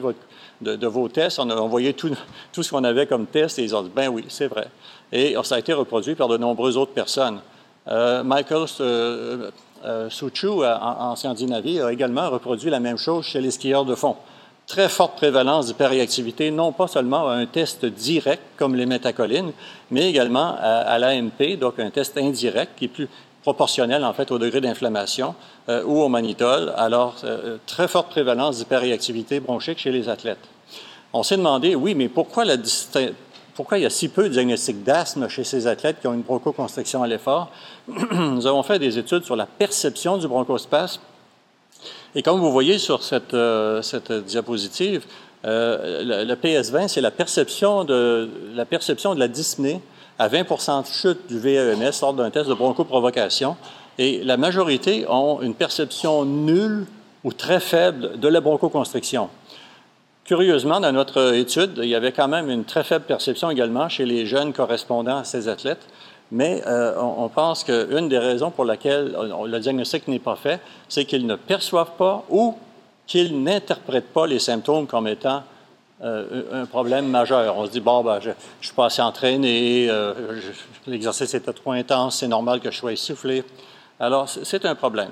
de, 0.60 0.88
vos 0.88 1.08
tests? 1.08 1.39
On 1.39 1.50
a 1.50 1.55
envoyé 1.55 1.93
tout, 1.93 2.13
ce 2.51 2.70
qu'on 2.70 2.84
avait 2.84 3.08
comme 3.08 3.27
test 3.27 3.60
et 3.60 3.63
ils 3.63 3.74
ont 3.74 3.82
dit 3.82 3.91
Ben 3.96 4.10
oui, 4.10 4.25
c'est 4.27 4.48
vrai. 4.48 4.67
Et 5.13 5.36
ça 5.43 5.55
a 5.55 5.60
été 5.60 5.72
reproduit 5.72 6.15
par 6.15 6.27
de 6.27 6.36
nombreuses 6.36 6.75
autres 6.75 6.91
personnes. 6.91 7.39
Euh, 7.88 8.24
Michael 8.24 8.65
euh, 8.82 9.51
euh, 9.86 10.10
Suchu, 10.10 10.50
en, 10.50 11.15
Scandinavie, 11.15 11.79
a 11.79 11.93
également 11.93 12.29
reproduit 12.29 12.70
la 12.70 12.82
même 12.82 12.98
chose 12.98 13.24
chez 13.24 13.39
les 13.39 13.51
skieurs 13.51 13.86
de 13.86 13.96
fond. 13.96 14.17
Très 14.67 14.89
forte 14.89 15.15
prévalence 15.15 15.67
d'hyperréactivité, 15.67 16.51
non 16.51 16.74
pas 16.74 16.88
seulement 16.88 17.29
à 17.29 17.36
un 17.36 17.46
test 17.46 17.86
direct 17.86 18.41
comme 18.58 18.75
les 18.75 18.86
métacolines, 18.86 19.53
mais 19.91 20.10
également 20.10 20.55
à 20.60 20.98
l'AMP, 21.00 21.58
donc 21.58 21.79
un 21.79 21.89
test 21.89 22.17
indirect 22.17 22.72
qui 22.77 22.86
est 22.86 22.88
plus, 22.88 23.10
proportionnel 23.43 24.03
en 24.03 24.13
fait 24.13 24.31
au 24.31 24.39
degré 24.39 24.62
d'inflammation 24.62 25.35
euh, 25.69 25.83
ou 25.83 26.01
au 26.01 26.09
mannitol. 26.09 26.73
Alors, 26.75 27.17
euh, 27.23 27.57
très 27.67 27.88
forte 27.88 28.09
prévalence 28.09 28.57
d'hyperréactivité 28.57 29.39
bronchique 29.39 29.79
chez 29.79 29.91
les 29.91 30.09
athlètes. 30.09 30.39
On 31.12 31.21
s'est 31.21 31.38
demandé, 31.38 31.75
oui, 31.75 31.93
mais 31.93 32.07
pourquoi, 32.07 32.45
la 32.45 32.55
pourquoi 33.53 33.77
il 33.77 33.81
y 33.81 33.85
a 33.85 33.91
si 33.91 34.09
peu 34.09 34.23
de 34.23 34.29
diagnostics 34.29 34.83
d'asthme 34.83 35.27
chez 35.27 35.43
ces 35.43 35.67
athlètes 35.67 35.97
qui 36.01 36.07
ont 36.07 36.13
une 36.13 36.23
bronchoconstriction 36.23 37.03
à 37.03 37.07
l'effort? 37.07 37.51
Nous 38.12 38.47
avons 38.47 38.63
fait 38.63 38.79
des 38.79 38.97
études 38.97 39.25
sur 39.25 39.35
la 39.35 39.45
perception 39.45 40.17
du 40.17 40.27
bronchospasme. 40.27 41.01
Et 42.15 42.23
comme 42.23 42.39
vous 42.39 42.51
voyez 42.51 42.77
sur 42.79 43.03
cette, 43.03 43.33
euh, 43.33 43.81
cette 43.81 44.12
diapositive, 44.12 45.05
le, 45.45 46.23
le, 46.23 46.35
PS20, 46.35 46.88
c'est 46.88 47.01
la 47.01 47.12
perception 47.12 47.83
de 47.83 48.29
la 48.55 48.63
perception 48.63 49.13
de 49.13 49.19
la 49.19 49.27
dyspnée 49.27 49.81
à 50.20 50.27
20 50.27 50.82
de 50.82 50.88
chute 50.88 51.27
du 51.27 51.39
VEMS 51.39 51.91
lors 52.01 52.13
d'un 52.13 52.29
test 52.29 52.50
de 52.50 52.53
bronchoprovocation. 52.53 53.55
Et 53.98 54.24
la 54.24 54.38
majorité 54.38 55.05
ont 55.10 55.41
une 55.41 55.53
perception 55.53 56.25
nulle 56.25 56.86
ou 57.24 57.32
très 57.32 57.60
faible 57.60 58.20
de 58.20 58.27
la 58.27 58.41
bronchoconstriction. 58.41 59.29
Curieusement, 60.25 60.79
dans 60.79 60.91
notre 60.91 61.36
étude, 61.36 61.74
il 61.77 61.89
y 61.89 61.96
avait 61.96 62.13
quand 62.13 62.27
même 62.27 62.50
une 62.50 62.63
très 62.63 62.84
faible 62.84 63.05
perception 63.05 63.50
également 63.50 63.89
chez 63.89 64.05
les 64.05 64.25
jeunes 64.25 64.53
correspondants 64.53 65.17
à 65.17 65.24
ces 65.24 65.48
athlètes. 65.48 65.86
Mais 66.32 66.63
euh, 66.65 66.96
on, 67.00 67.27
pense 67.29 67.63
qu'une 67.63 68.10
des 68.10 68.17
raisons 68.17 68.50
pour 68.50 68.65
laquelle 68.65 69.15
le 69.46 69.60
diagnostic 69.60 70.08
n'est 70.08 70.20
pas 70.20 70.36
fait, 70.36 70.60
c'est 70.89 71.05
qu'ils 71.05 71.27
ne 71.27 71.36
perçoivent 71.36 71.96
pas 71.98 72.24
ou 72.29 72.55
qu'ils 73.05 73.43
n'interprètent 73.43 74.13
pas 74.13 74.25
les 74.25 74.39
symptômes 74.39 74.88
comme 74.88 75.08
étant 75.08 75.43
un 76.01 76.65
problème 76.65 77.07
majeur. 77.07 77.57
On 77.57 77.65
se 77.65 77.71
dit, 77.71 77.79
bon, 77.79 78.03
ben, 78.03 78.19
je 78.19 78.29
ne 78.29 78.35
suis 78.62 78.73
pas 78.73 78.85
assez 78.85 79.01
entraîné, 79.01 79.89
l'exercice 80.88 81.33
était 81.33 81.53
trop 81.53 81.71
intense, 81.71 82.17
c'est 82.17 82.27
normal 82.27 82.59
que 82.59 82.71
je 82.71 82.77
sois 82.77 82.93
essoufflé. 82.93 83.43
Alors, 84.00 84.27
c'est 84.27 84.65
un 84.65 84.75
problème. 84.75 85.12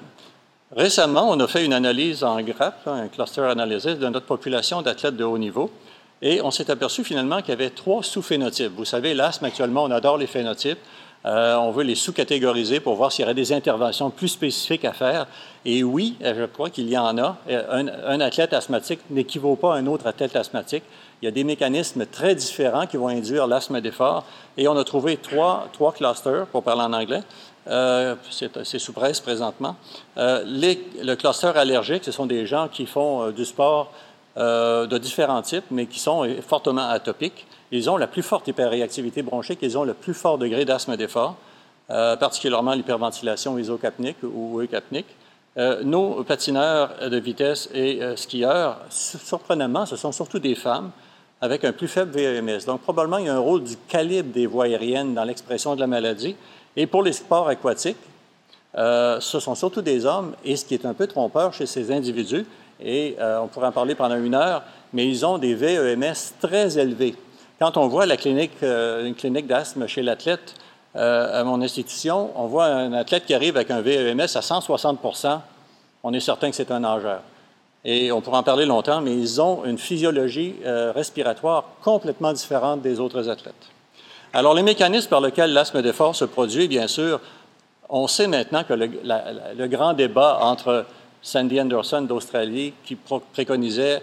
Récemment, 0.76 1.30
on 1.30 1.40
a 1.40 1.48
fait 1.48 1.66
une 1.66 1.74
analyse 1.74 2.24
en 2.24 2.42
grappe, 2.42 2.88
un 2.88 3.10
cluster 3.10 3.42
analysis 3.42 3.98
de 3.98 4.08
notre 4.08 4.26
population 4.26 4.82
d'athlètes 4.82 5.18
de 5.18 5.24
haut 5.24 5.38
niveau, 5.38 5.70
et 6.22 6.42
on 6.42 6.52
s'est 6.52 6.72
aperçu 6.72 7.04
finalement 7.04 7.42
qu'il 7.42 7.50
y 7.50 7.54
avait 7.54 7.72
trois 7.72 8.04
sous-phénotypes. 8.04 8.74
Vous 8.76 8.86
savez, 8.86 9.14
l'asthme, 9.14 9.46
actuellement, 9.46 9.84
on 9.84 9.92
adore 9.92 10.18
les 10.18 10.28
phénotypes. 10.28 10.80
Euh, 11.26 11.56
on 11.56 11.72
veut 11.72 11.84
les 11.84 11.96
sous-catégoriser 11.96 12.80
pour 12.80 12.96
voir 12.96 13.12
s'il 13.12 13.24
y 13.24 13.26
aurait 13.26 13.36
des 13.36 13.54
interventions 13.54 14.10
plus 14.10 14.30
spécifiques 14.30 14.86
à 14.86 14.94
faire. 14.94 15.28
Et 15.66 15.84
oui, 15.84 16.16
je 16.22 16.46
crois 16.46 16.70
qu'il 16.70 16.90
y 16.90 16.98
en 16.98 17.18
a. 17.18 17.38
Un, 17.50 17.88
un 17.88 18.20
athlète 18.22 18.54
asthmatique 18.54 19.00
n'équivaut 19.10 19.56
pas 19.56 19.76
à 19.76 19.78
un 19.78 19.86
autre 19.86 20.08
athlète 20.08 20.36
asthmatique. 20.36 20.84
Il 21.22 21.26
y 21.26 21.28
a 21.28 21.32
des 21.32 21.44
mécanismes 21.44 22.08
très 22.08 22.34
différents 22.34 22.88
qui 22.88 22.98
vont 22.98 23.08
induire 23.08 23.46
l'asthme 23.46 23.80
d'effort. 23.80 24.26
Et 24.58 24.68
on 24.68 24.76
a 24.76 24.84
trouvé 24.84 25.18
trois, 25.18 25.70
clusters, 25.96 26.48
pour 26.48 26.64
parler 26.64 26.82
en 26.82 26.94
anglais. 26.94 27.22
Euh, 27.68 28.16
c'est 28.64 28.80
sous 28.80 28.94
presse 28.94 29.20
présentement. 29.20 29.76
Euh, 30.18 30.44
le 30.48 31.14
cluster 31.14 31.52
allergique, 31.56 32.04
ce 32.04 32.12
sont 32.12 32.26
des 32.26 32.48
gens 32.48 32.68
qui 32.68 32.88
font 32.88 33.22
euh, 33.22 33.32
du 33.32 33.46
sport 33.46 33.92
de 34.38 34.98
différents 34.98 35.42
types, 35.42 35.66
mais 35.72 35.88
qui 35.88 36.00
sont 36.00 36.26
fortement 36.48 36.88
atopiques. 36.88 37.46
Ils 37.72 37.90
ont 37.90 37.98
la 37.98 38.08
plus 38.08 38.22
forte 38.22 38.48
hyperréactivité 38.48 39.22
bronchique, 39.22 39.60
ils 39.62 39.78
ont 39.78 39.84
le 39.84 39.94
plus 39.94 40.14
fort 40.14 40.38
degré 40.38 40.66
d'asthme 40.66 40.98
d'effort, 40.98 41.36
particulièrement 41.88 42.74
l'hyperventilation 42.74 43.58
isocapnique 43.58 44.18
ou 44.24 44.62
eucapnique. 44.62 45.08
nos 45.84 46.24
patineurs 46.24 47.10
de 47.10 47.18
vitesse 47.18 47.70
et 47.74 48.02
skieurs, 48.16 48.78
surprenamment, 48.90 49.86
ce 49.86 49.96
sont 49.96 50.12
surtout 50.12 50.40
des 50.40 50.56
femmes 50.56 50.92
avec 51.42 51.66
un 51.66 51.74
plus 51.74 51.88
faible 51.88 52.12
VEMS. 52.12 52.66
Donc, 52.66 52.82
probablement, 52.82 53.18
il 53.18 53.26
y 53.26 53.30
a 53.30 53.36
un 53.36 53.40
rôle 53.40 53.64
du 53.64 53.76
calibre 53.88 54.32
des 54.32 54.46
voies 54.46 54.66
aériennes 54.66 55.16
dans 55.16 55.24
l'expression 55.24 55.76
de 55.76 55.80
la 55.80 55.88
maladie. 55.88 56.36
Et 56.76 56.86
pour 56.86 57.02
les 57.02 57.14
sports 57.14 57.48
aquatiques, 57.48 57.98
euh, 58.78 59.20
ce 59.20 59.40
sont 59.40 59.56
surtout 59.56 59.82
des 59.82 60.06
hommes, 60.06 60.34
et 60.46 60.56
ce 60.56 60.64
qui 60.64 60.76
est 60.76 60.86
un 60.86 60.94
peu 60.94 61.08
trompeur 61.08 61.52
chez 61.54 61.66
ces 61.66 61.92
individus, 61.92 62.46
et 62.80 63.16
euh, 63.20 63.40
on 63.40 63.48
pourrait 63.48 63.68
en 63.68 63.72
parler 63.72 63.96
pendant 63.96 64.16
une 64.16 64.36
heure, 64.36 64.64
mais 64.94 65.08
ils 65.08 65.26
ont 65.26 65.38
des 65.38 65.56
VEMS 65.56 66.14
très 66.40 66.78
élevés. 66.78 67.16
Quand 67.62 67.78
on 67.78 67.88
voit 67.88 68.08
la 68.08 68.18
clinique, 68.18 68.54
euh, 68.64 69.06
une 69.06 69.14
clinique 69.14 69.46
d'asthme 69.46 69.86
chez 69.86 70.02
l'athlète 70.02 70.56
à 70.94 71.46
mon 71.46 71.62
institution, 71.62 72.32
on 72.36 72.48
voit 72.48 72.66
un 72.66 72.92
athlète 72.92 73.26
qui 73.26 73.34
arrive 73.34 73.56
avec 73.56 73.72
un 73.72 73.80
VEMS 73.80 74.20
à 74.20 74.42
160% 74.42 75.40
on 76.04 76.12
est 76.12 76.20
certain 76.20 76.50
que 76.50 76.56
c'est 76.56 76.72
un 76.72 76.82
nageur. 76.82 77.22
Et 77.86 78.12
on 78.12 78.20
pourrait 78.20 78.40
en 78.40 78.44
parler 78.44 78.66
longtemps, 78.66 79.00
mais 79.00 79.16
ils 79.16 79.40
ont 79.40 79.64
une 79.64 79.78
physiologie 79.78 80.56
respiratoire 80.66 81.64
complètement 81.82 82.34
différente 82.34 82.82
des 82.82 83.00
autres 83.00 83.30
athlètes. 83.30 83.70
Alors, 84.34 84.54
les 84.54 84.64
mécanismes 84.64 85.10
par 85.10 85.22
lesquels 85.22 85.54
l'asthme 85.54 85.82
d'effort 85.82 86.16
se 86.16 86.26
produit, 86.26 86.68
bien 86.68 86.88
sûr, 86.88 87.22
on 87.90 88.08
sait 88.08 88.28
maintenant 88.28 88.64
que 88.64 88.74
le, 88.74 89.68
grand 89.68 89.94
débat 89.94 90.40
entre 90.42 90.86
Sandy 91.22 91.62
Anderson 91.62 92.02
d'Australie, 92.02 92.74
qui 92.84 92.98
préconisait 93.34 94.02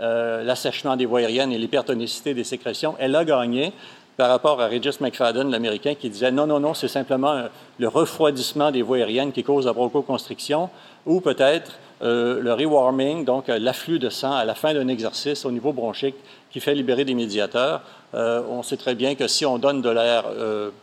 euh, 0.00 0.42
l'assèchement 0.42 0.96
des 0.96 1.06
voies 1.06 1.20
aériennes 1.20 1.52
et 1.52 1.58
l'hypertonicité 1.58 2.34
des 2.34 2.44
sécrétions, 2.44 2.94
elle 2.98 3.14
a 3.14 3.24
gagné 3.24 3.72
par 4.16 4.28
rapport 4.28 4.60
à 4.60 4.68
Regis 4.68 4.98
McFadden, 5.00 5.50
l'Américain, 5.50 5.94
qui 5.94 6.10
disait 6.10 6.30
non, 6.30 6.46
non, 6.46 6.60
non, 6.60 6.74
c'est 6.74 6.88
simplement 6.88 7.32
euh, 7.32 7.48
le 7.78 7.88
refroidissement 7.88 8.70
des 8.70 8.82
voies 8.82 8.98
aériennes 8.98 9.32
qui 9.32 9.42
cause 9.42 9.66
la 9.66 9.72
bronchoconstriction, 9.72 10.70
ou 11.06 11.20
peut-être 11.20 11.78
euh, 12.02 12.40
le 12.40 12.52
rewarming, 12.54 13.24
donc 13.24 13.48
l'afflux 13.48 13.98
de 13.98 14.08
sang 14.08 14.32
à 14.32 14.44
la 14.44 14.54
fin 14.54 14.72
d'un 14.72 14.88
exercice 14.88 15.44
au 15.44 15.50
niveau 15.50 15.72
bronchique 15.72 16.16
qui 16.50 16.60
fait 16.60 16.74
libérer 16.74 17.04
des 17.04 17.14
médiateurs. 17.14 17.82
On 18.12 18.64
sait 18.64 18.76
très 18.76 18.96
bien 18.96 19.14
que 19.14 19.28
si 19.28 19.46
on 19.46 19.58
donne 19.58 19.82
de 19.82 19.90
l'air 19.90 20.24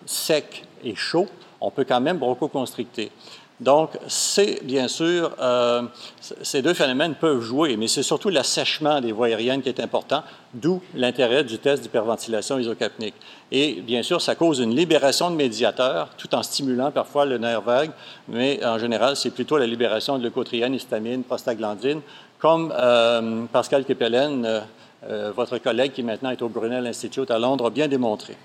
sec 0.05 0.63
et 0.85 0.95
chaud, 0.95 1.27
on 1.59 1.71
peut 1.71 1.83
quand 1.83 1.99
même 1.99 2.17
bronchoconstricter. 2.17 3.11
Donc, 3.59 3.97
c'est 4.07 4.63
bien 4.63 4.87
sûr, 4.87 5.31
euh, 5.41 5.81
ces 6.43 6.61
deux 6.61 6.75
phénomènes 6.75 7.15
peuvent 7.15 7.41
jouer, 7.41 7.75
mais 7.75 7.87
c'est 7.87 8.03
surtout 8.03 8.29
l'assèchement 8.29 9.01
des 9.01 9.11
voies 9.11 9.27
aériennes 9.27 9.63
qui 9.63 9.69
est 9.69 9.79
important, 9.79 10.23
d'où 10.53 10.81
l'intérêt 10.93 11.43
du 11.43 11.57
test 11.57 11.81
d'hyperventilation 11.81 12.59
isocapnique. 12.59 13.15
Et 13.51 13.81
bien 13.81 14.03
sûr, 14.03 14.21
ça 14.21 14.35
cause 14.35 14.59
une 14.59 14.75
libération 14.75 15.31
de 15.31 15.35
médiateurs, 15.35 16.09
tout 16.17 16.35
en 16.35 16.43
stimulant 16.43 16.91
parfois 16.91 17.25
le 17.25 17.39
nerf 17.39 17.61
vague, 17.61 17.91
mais 18.27 18.63
en 18.63 18.77
général, 18.77 19.15
c'est 19.15 19.31
plutôt 19.31 19.57
la 19.57 19.65
libération 19.65 20.19
de 20.19 20.23
leucotriène, 20.23 20.75
histamine, 20.75 21.23
prostaglandine, 21.23 22.01
comme 22.39 22.71
Pascal 23.51 23.83
Kepelen 23.83 24.63
euh, 25.03 25.31
votre 25.35 25.59
collègue 25.59 25.91
qui 25.91 26.01
maintenant 26.01 26.31
est 26.31 26.41
au 26.41 26.49
Brunel 26.49 26.87
Institute 26.87 27.29
à 27.29 27.37
Londres 27.37 27.67
a 27.67 27.69
bien 27.69 27.87
démontré. 27.87 28.35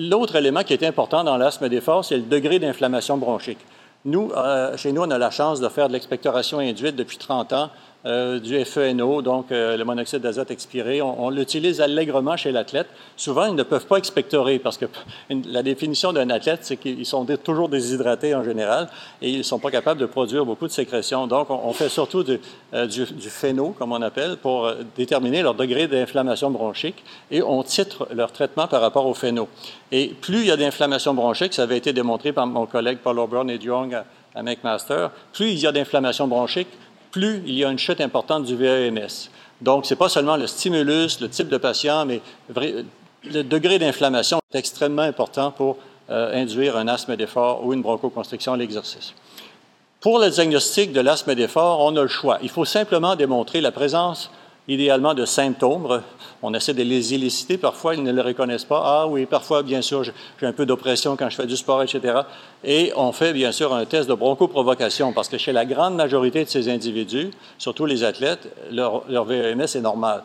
L'autre 0.00 0.36
élément 0.36 0.62
qui 0.62 0.74
est 0.74 0.84
important 0.84 1.24
dans 1.24 1.36
l'asthme 1.36 1.68
d'effort, 1.68 2.04
c'est 2.04 2.18
le 2.18 2.22
degré 2.22 2.60
d'inflammation 2.60 3.16
bronchique. 3.16 3.58
Nous, 4.04 4.30
euh, 4.30 4.76
chez 4.76 4.92
nous, 4.92 5.02
on 5.02 5.10
a 5.10 5.18
la 5.18 5.32
chance 5.32 5.60
de 5.60 5.68
faire 5.68 5.88
de 5.88 5.92
l'expectoration 5.92 6.60
induite 6.60 6.94
depuis 6.94 7.18
30 7.18 7.52
ans 7.52 7.70
euh, 8.08 8.40
du 8.40 8.64
FeNO, 8.64 9.20
donc 9.20 9.52
euh, 9.52 9.76
le 9.76 9.84
monoxyde 9.84 10.20
d'azote 10.20 10.50
expiré. 10.50 11.02
On, 11.02 11.28
l'utilise 11.28 11.82
allègrement 11.82 12.38
chez 12.38 12.52
l'athlète. 12.52 12.86
Souvent, 13.18 13.44
ils 13.44 13.54
ne 13.54 13.62
peuvent 13.62 13.84
pas 13.84 13.98
expectorer 13.98 14.58
parce 14.58 14.78
que 14.78 14.86
la 15.30 15.62
définition 15.62 16.14
d'un 16.14 16.30
athlète, 16.30 16.60
c'est 16.62 16.78
qu'ils 16.78 17.04
sont 17.04 17.26
toujours 17.44 17.68
déshydratés 17.68 18.34
en 18.34 18.42
général 18.42 18.88
et 19.20 19.28
ils 19.28 19.38
ne 19.38 19.42
sont 19.42 19.58
pas 19.58 19.70
capables 19.70 20.00
de 20.00 20.06
produire 20.06 20.46
beaucoup 20.46 20.66
de 20.66 20.72
sécrétions. 20.72 21.26
Donc, 21.26 21.50
on, 21.50 21.72
fait 21.74 21.90
surtout 21.90 22.24
euh, 22.72 22.86
du, 22.86 23.04
FeNO, 23.04 23.74
comme 23.78 23.92
on 23.92 24.00
appelle, 24.00 24.38
pour 24.38 24.72
déterminer 24.96 25.42
leur 25.42 25.54
degré 25.54 25.86
d'inflammation 25.86 26.50
bronchique 26.50 27.04
et 27.30 27.42
on 27.42 27.62
titre 27.62 28.08
leur 28.14 28.32
traitement 28.32 28.68
par 28.68 28.80
rapport 28.80 29.04
au 29.04 29.12
FeNO. 29.12 29.48
Et 29.92 30.08
plus 30.08 30.38
il 30.38 30.46
y 30.46 30.50
a 30.50 30.56
d'inflammation 30.56 31.12
bronchique, 31.12 31.52
ça 31.52 31.64
avait 31.64 31.76
été 31.76 31.92
démontré 31.92 32.32
par 32.32 32.46
mon 32.46 32.64
collègue 32.64 33.00
Paul 33.04 33.18
O'Brien 33.18 33.48
et 33.48 33.62
Young 33.62 34.02
à 34.34 34.42
McMaster, 34.42 35.08
plus 35.32 35.50
il 35.50 35.58
y 35.58 35.66
a 35.66 35.72
d'inflammation 35.72 36.26
bronchique, 36.26 36.68
plus 37.10 37.42
il 37.46 37.54
y 37.54 37.64
a 37.64 37.70
une 37.70 37.78
chute 37.78 38.00
importante 38.00 38.44
du 38.44 38.56
VEMS. 38.56 39.30
Donc, 39.60 39.86
ce 39.86 39.94
n'est 39.94 39.98
pas 39.98 40.08
seulement 40.08 40.36
le 40.36 40.46
stimulus, 40.46 41.20
le 41.20 41.28
type 41.28 41.48
de 41.48 41.56
patient, 41.56 42.06
mais 42.06 42.20
le 42.54 43.42
degré 43.42 43.78
d'inflammation 43.78 44.38
est 44.52 44.58
extrêmement 44.58 45.02
important 45.02 45.50
pour 45.50 45.78
euh, 46.10 46.40
induire 46.40 46.76
un 46.76 46.88
asthme 46.88 47.16
d'effort 47.16 47.64
ou 47.64 47.74
une 47.74 47.82
bronchoconstriction 47.82 48.52
à 48.52 48.56
l'exercice. 48.56 49.12
Pour 50.00 50.20
le 50.20 50.30
diagnostic 50.30 50.92
de 50.92 51.00
l'asthme 51.00 51.34
d'effort, 51.34 51.80
on 51.80 51.96
a 51.96 52.02
le 52.02 52.08
choix. 52.08 52.38
Il 52.42 52.48
faut 52.48 52.64
simplement 52.64 53.16
démontrer 53.16 53.60
la 53.60 53.72
présence 53.72 54.30
idéalement 54.68 55.14
de 55.14 55.24
symptômes. 55.24 56.02
On 56.42 56.54
essaie 56.54 56.74
de 56.74 56.82
les 56.82 57.14
illiciter. 57.14 57.58
Parfois, 57.58 57.94
ils 57.94 58.02
ne 58.02 58.12
le 58.12 58.22
reconnaissent 58.22 58.66
pas. 58.66 58.82
Ah 58.84 59.06
oui, 59.08 59.26
parfois, 59.26 59.62
bien 59.62 59.82
sûr, 59.82 60.04
j'ai 60.04 60.46
un 60.46 60.52
peu 60.52 60.66
d'oppression 60.66 61.16
quand 61.16 61.28
je 61.30 61.36
fais 61.36 61.46
du 61.46 61.56
sport, 61.56 61.82
etc. 61.82 62.20
Et 62.62 62.92
on 62.94 63.12
fait, 63.12 63.32
bien 63.32 63.50
sûr, 63.50 63.74
un 63.74 63.86
test 63.86 64.08
de 64.08 64.14
bronchoprovocation 64.14 65.12
parce 65.12 65.28
que 65.28 65.38
chez 65.38 65.52
la 65.52 65.64
grande 65.64 65.96
majorité 65.96 66.44
de 66.44 66.48
ces 66.48 66.68
individus, 66.68 67.30
surtout 67.56 67.86
les 67.86 68.04
athlètes, 68.04 68.48
leur, 68.70 69.04
VEMS 69.08 69.62
est 69.74 69.80
normal. 69.80 70.22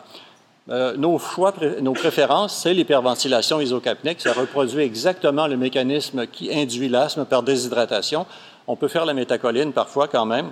Euh, 0.70 0.96
nos 0.96 1.92
préférences, 1.94 2.56
c'est 2.62 2.74
l'hyperventilation 2.74 3.60
isocapnique. 3.60 4.20
Ça 4.20 4.32
reproduit 4.32 4.82
exactement 4.82 5.46
le 5.46 5.56
mécanisme 5.56 6.26
qui 6.26 6.54
induit 6.54 6.88
l'asthme 6.88 7.24
par 7.24 7.42
déshydratation. 7.42 8.26
On 8.66 8.76
peut 8.76 8.88
faire 8.88 9.04
la 9.04 9.14
métacoline 9.14 9.72
parfois 9.72 10.08
quand 10.08 10.24
même. 10.24 10.50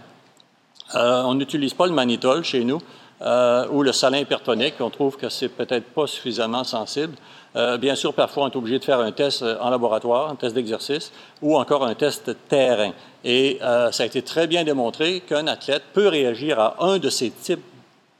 Euh, 0.94 1.22
on 1.22 1.34
n'utilise 1.34 1.72
pas 1.72 1.86
le 1.86 1.92
manitol 1.92 2.44
chez 2.44 2.64
nous. 2.64 2.78
Euh, 3.22 3.68
ou 3.70 3.82
le 3.82 3.92
salin 3.92 4.18
hypertonique, 4.18 4.74
on 4.80 4.90
trouve 4.90 5.16
que 5.16 5.28
c'est 5.28 5.48
peut-être 5.48 5.86
pas 5.94 6.08
suffisamment 6.08 6.64
sensible. 6.64 7.14
Euh, 7.54 7.78
bien 7.78 7.94
sûr, 7.94 8.14
parfois, 8.14 8.44
on 8.44 8.50
est 8.50 8.56
obligé 8.56 8.80
de 8.80 8.84
faire 8.84 8.98
un 8.98 9.12
test 9.12 9.42
euh, 9.42 9.58
en 9.60 9.70
laboratoire, 9.70 10.30
un 10.30 10.34
test 10.34 10.54
d'exercice, 10.54 11.12
ou 11.40 11.56
encore 11.56 11.84
un 11.84 11.94
test 11.94 12.34
terrain. 12.48 12.92
Et 13.24 13.60
ça 13.60 14.02
a 14.02 14.06
été 14.06 14.22
très 14.22 14.48
bien 14.48 14.64
démontré 14.64 15.20
qu'un 15.20 15.46
athlète 15.46 15.84
peut 15.92 16.08
réagir 16.08 16.58
à 16.58 16.76
un 16.80 16.98
de 16.98 17.08
ces 17.08 17.30
types 17.30 17.62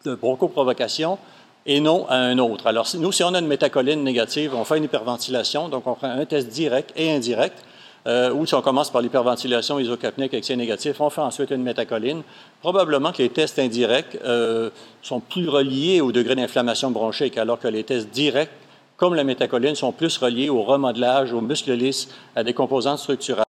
de 0.05 0.15
bronchoprovocation 0.15 1.19
et 1.67 1.81
non 1.81 2.07
à 2.09 2.15
un 2.15 2.39
autre. 2.39 2.69
Alors, 2.69 2.87
nous, 2.97 3.11
si 3.11 3.25
on 3.25 3.35
a 3.35 3.41
une 3.41 3.49
métacoline 3.49 4.05
négative, 4.05 4.55
on 4.55 4.65
fait 4.65 4.79
une 4.79 4.85
hyperventilation, 4.85 5.69
donc 5.69 5.89
on 5.89 5.97
fait 5.97 6.07
un 6.07 6.25
test 6.25 6.49
direct 6.49 6.93
et 6.95 7.13
indirect. 7.13 7.59
Euh, 8.07 8.33
ou 8.33 8.47
si 8.47 8.55
on 8.55 8.63
commence 8.63 8.91
par 8.91 9.01
l'hyperventilation 9.01 9.79
isocapnique 9.79 10.35
avec 10.35 10.49
négatif, 10.51 11.01
on 11.01 11.11
fait 11.11 11.21
ensuite 11.21 11.51
une 11.51 11.63
métacoline. 11.63 12.23
Probablement 12.61 13.13
que 13.13 13.19
les 13.19 13.29
tests 13.29 13.59
indirects 13.59 14.19
euh, 14.25 14.71
sont 15.03 15.21
plus 15.21 15.49
reliés 15.49 16.01
au 16.01 16.11
degré 16.11 16.35
d'inflammation 16.35 16.91
bronchique, 16.91 17.39
alors 17.39 17.61
que 17.61 17.69
les 17.69 17.85
tests 17.85 18.09
directs, 18.11 18.51
comme 18.97 19.15
la 19.15 19.25
métacoline, 19.25 19.77
sont 19.77 19.93
plus 19.93 20.17
reliés 20.19 20.49
au 20.49 20.63
remodelage, 20.63 21.33
aux 21.33 21.41
muscles 21.41 21.73
lisses, 21.73 22.09
à 22.35 22.43
des 22.43 22.55
composantes 22.55 22.99
structurales. 22.99 23.45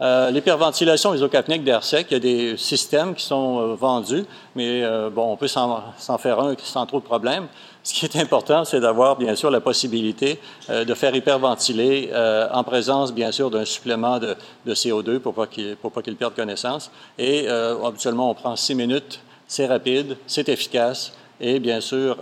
Euh, 0.00 0.30
l'hyperventilation 0.30 1.14
isocapnique 1.14 1.62
d'air 1.64 1.82
sec, 1.84 2.06
il 2.10 2.14
y 2.14 2.16
a 2.16 2.20
des 2.20 2.56
systèmes 2.56 3.14
qui 3.14 3.24
sont 3.24 3.60
euh, 3.60 3.74
vendus, 3.74 4.24
mais 4.54 4.82
bon, 5.10 5.32
on 5.32 5.36
peut 5.36 5.48
s'en 5.48 6.18
faire 6.18 6.38
un 6.40 6.54
sans 6.62 6.86
trop 6.86 7.00
de 7.00 7.04
problèmes. 7.04 7.48
Ce 7.84 7.94
qui 7.94 8.04
est 8.04 8.16
important, 8.16 8.64
c'est 8.64 8.80
d'avoir 8.80 9.16
bien 9.16 9.34
sûr 9.34 9.50
la 9.50 9.60
possibilité 9.60 10.38
de 10.68 10.94
faire 10.94 11.14
hyperventiler 11.16 12.10
en 12.52 12.62
présence 12.62 13.12
bien 13.12 13.32
sûr 13.32 13.50
d'un 13.50 13.64
supplément 13.64 14.20
de, 14.20 14.36
CO2 14.66 15.18
pour 15.18 15.34
pas 15.34 15.46
qu'il 15.48 15.76
qu'il 16.04 16.16
perde 16.16 16.34
connaissance. 16.34 16.92
Et 17.18 17.48
habituellement, 17.48 18.30
on 18.30 18.34
prend 18.34 18.54
six 18.54 18.76
minutes, 18.76 19.20
c'est 19.48 19.66
rapide, 19.66 20.16
c'est 20.28 20.48
efficace 20.48 21.12
Et 21.40 21.58
bien 21.58 21.80
sûr, 21.80 22.18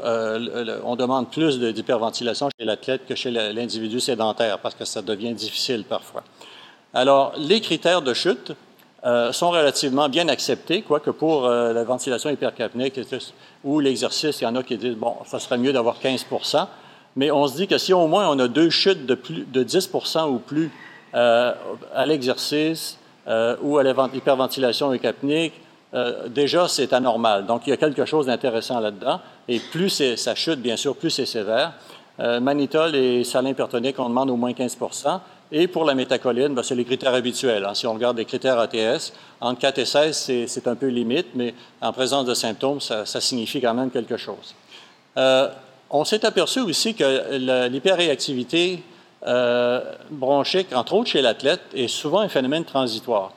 on 0.84 0.96
demande 0.96 1.30
plus 1.30 1.58
d'hyperventilation 1.60 2.48
chez 2.58 2.64
l'athlète 2.64 3.02
que 3.06 3.14
chez 3.14 3.30
l'individu 3.30 4.00
sédentaire 4.00 4.58
parce 4.60 4.74
que 4.74 4.86
ça 4.86 5.02
devient 5.02 5.34
difficile 5.34 5.84
parfois. 5.84 6.24
Alors, 6.94 7.34
les 7.36 7.60
critères 7.60 8.02
de 8.02 8.14
chute 8.14 8.52
sont 9.04 9.50
relativement 9.50 10.08
bien 10.08 10.28
acceptés, 10.28 10.82
quoique 10.82 11.10
pour 11.10 11.48
la 11.48 11.84
ventilation 11.84 12.28
hypercapnique 12.30 13.00
ou 13.64 13.80
l'exercice, 13.80 14.40
il 14.40 14.44
y 14.44 14.46
en 14.46 14.56
a 14.56 14.62
qui 14.62 14.76
disent, 14.76 14.96
bon, 14.96 15.14
ça 15.26 15.38
serait 15.38 15.58
mieux 15.58 15.72
d'avoir 15.72 15.96
15% 15.98 16.66
mais 17.16 17.30
on 17.30 17.46
se 17.46 17.56
dit 17.56 17.66
que 17.66 17.78
si 17.78 17.92
au 17.92 18.06
moins 18.06 18.28
on 18.28 18.38
a 18.38 18.48
deux 18.48 18.70
chutes 18.70 19.06
de, 19.06 19.14
plus, 19.14 19.44
de 19.44 19.64
10% 19.64 20.28
ou 20.28 20.38
plus 20.38 20.70
euh, 21.14 21.52
à 21.94 22.06
l'exercice 22.06 22.98
euh, 23.26 23.56
ou 23.62 23.78
à 23.78 23.82
l'hyperventilation 23.82 24.92
hyperventilation 24.92 25.50
euh, 25.92 26.28
déjà 26.28 26.68
c'est 26.68 26.92
anormal. 26.92 27.46
Donc 27.46 27.66
il 27.66 27.70
y 27.70 27.72
a 27.72 27.76
quelque 27.76 28.04
chose 28.04 28.26
d'intéressant 28.26 28.78
là-dedans. 28.78 29.20
Et 29.48 29.58
plus 29.58 30.14
ça 30.16 30.34
chute, 30.36 30.60
bien 30.60 30.76
sûr, 30.76 30.94
plus 30.94 31.10
c'est 31.10 31.26
sévère. 31.26 31.72
Manitol 32.18 32.94
et 32.94 33.24
salin 33.24 33.48
hypertonique, 33.48 33.98
on 33.98 34.10
demande 34.10 34.28
au 34.28 34.36
moins 34.36 34.52
15 34.52 34.76
et 35.52 35.66
pour 35.66 35.84
la 35.84 35.94
métacoline, 35.94 36.54
ben, 36.54 36.62
c'est 36.62 36.74
les 36.74 36.84
critères 36.84 37.14
habituels. 37.14 37.64
Hein. 37.64 37.74
Si 37.74 37.86
on 37.86 37.94
regarde 37.94 38.16
les 38.16 38.24
critères 38.24 38.58
ATS, 38.58 39.12
entre 39.40 39.60
4 39.60 39.78
et 39.78 39.84
16, 39.84 40.46
c'est 40.46 40.68
un 40.68 40.76
peu 40.76 40.86
limite, 40.86 41.28
mais 41.34 41.54
en 41.80 41.92
présence 41.92 42.24
de 42.24 42.34
symptômes, 42.34 42.80
ça, 42.80 43.04
signifie 43.20 43.60
quand 43.60 43.74
même 43.74 43.90
quelque 43.90 44.16
chose. 44.16 44.54
On 45.92 46.04
s'est 46.04 46.24
aperçu 46.24 46.60
aussi 46.60 46.94
que 46.94 47.66
l'hyperréactivité 47.66 48.80
euh, 49.26 49.80
bronchique, 50.10 50.68
entre 50.72 50.94
autres 50.94 51.10
chez 51.10 51.20
l'athlète, 51.20 51.60
est 51.74 51.88
souvent 51.88 52.20
un 52.20 52.28
phénomène 52.28 52.64
transitoire. 52.64 53.32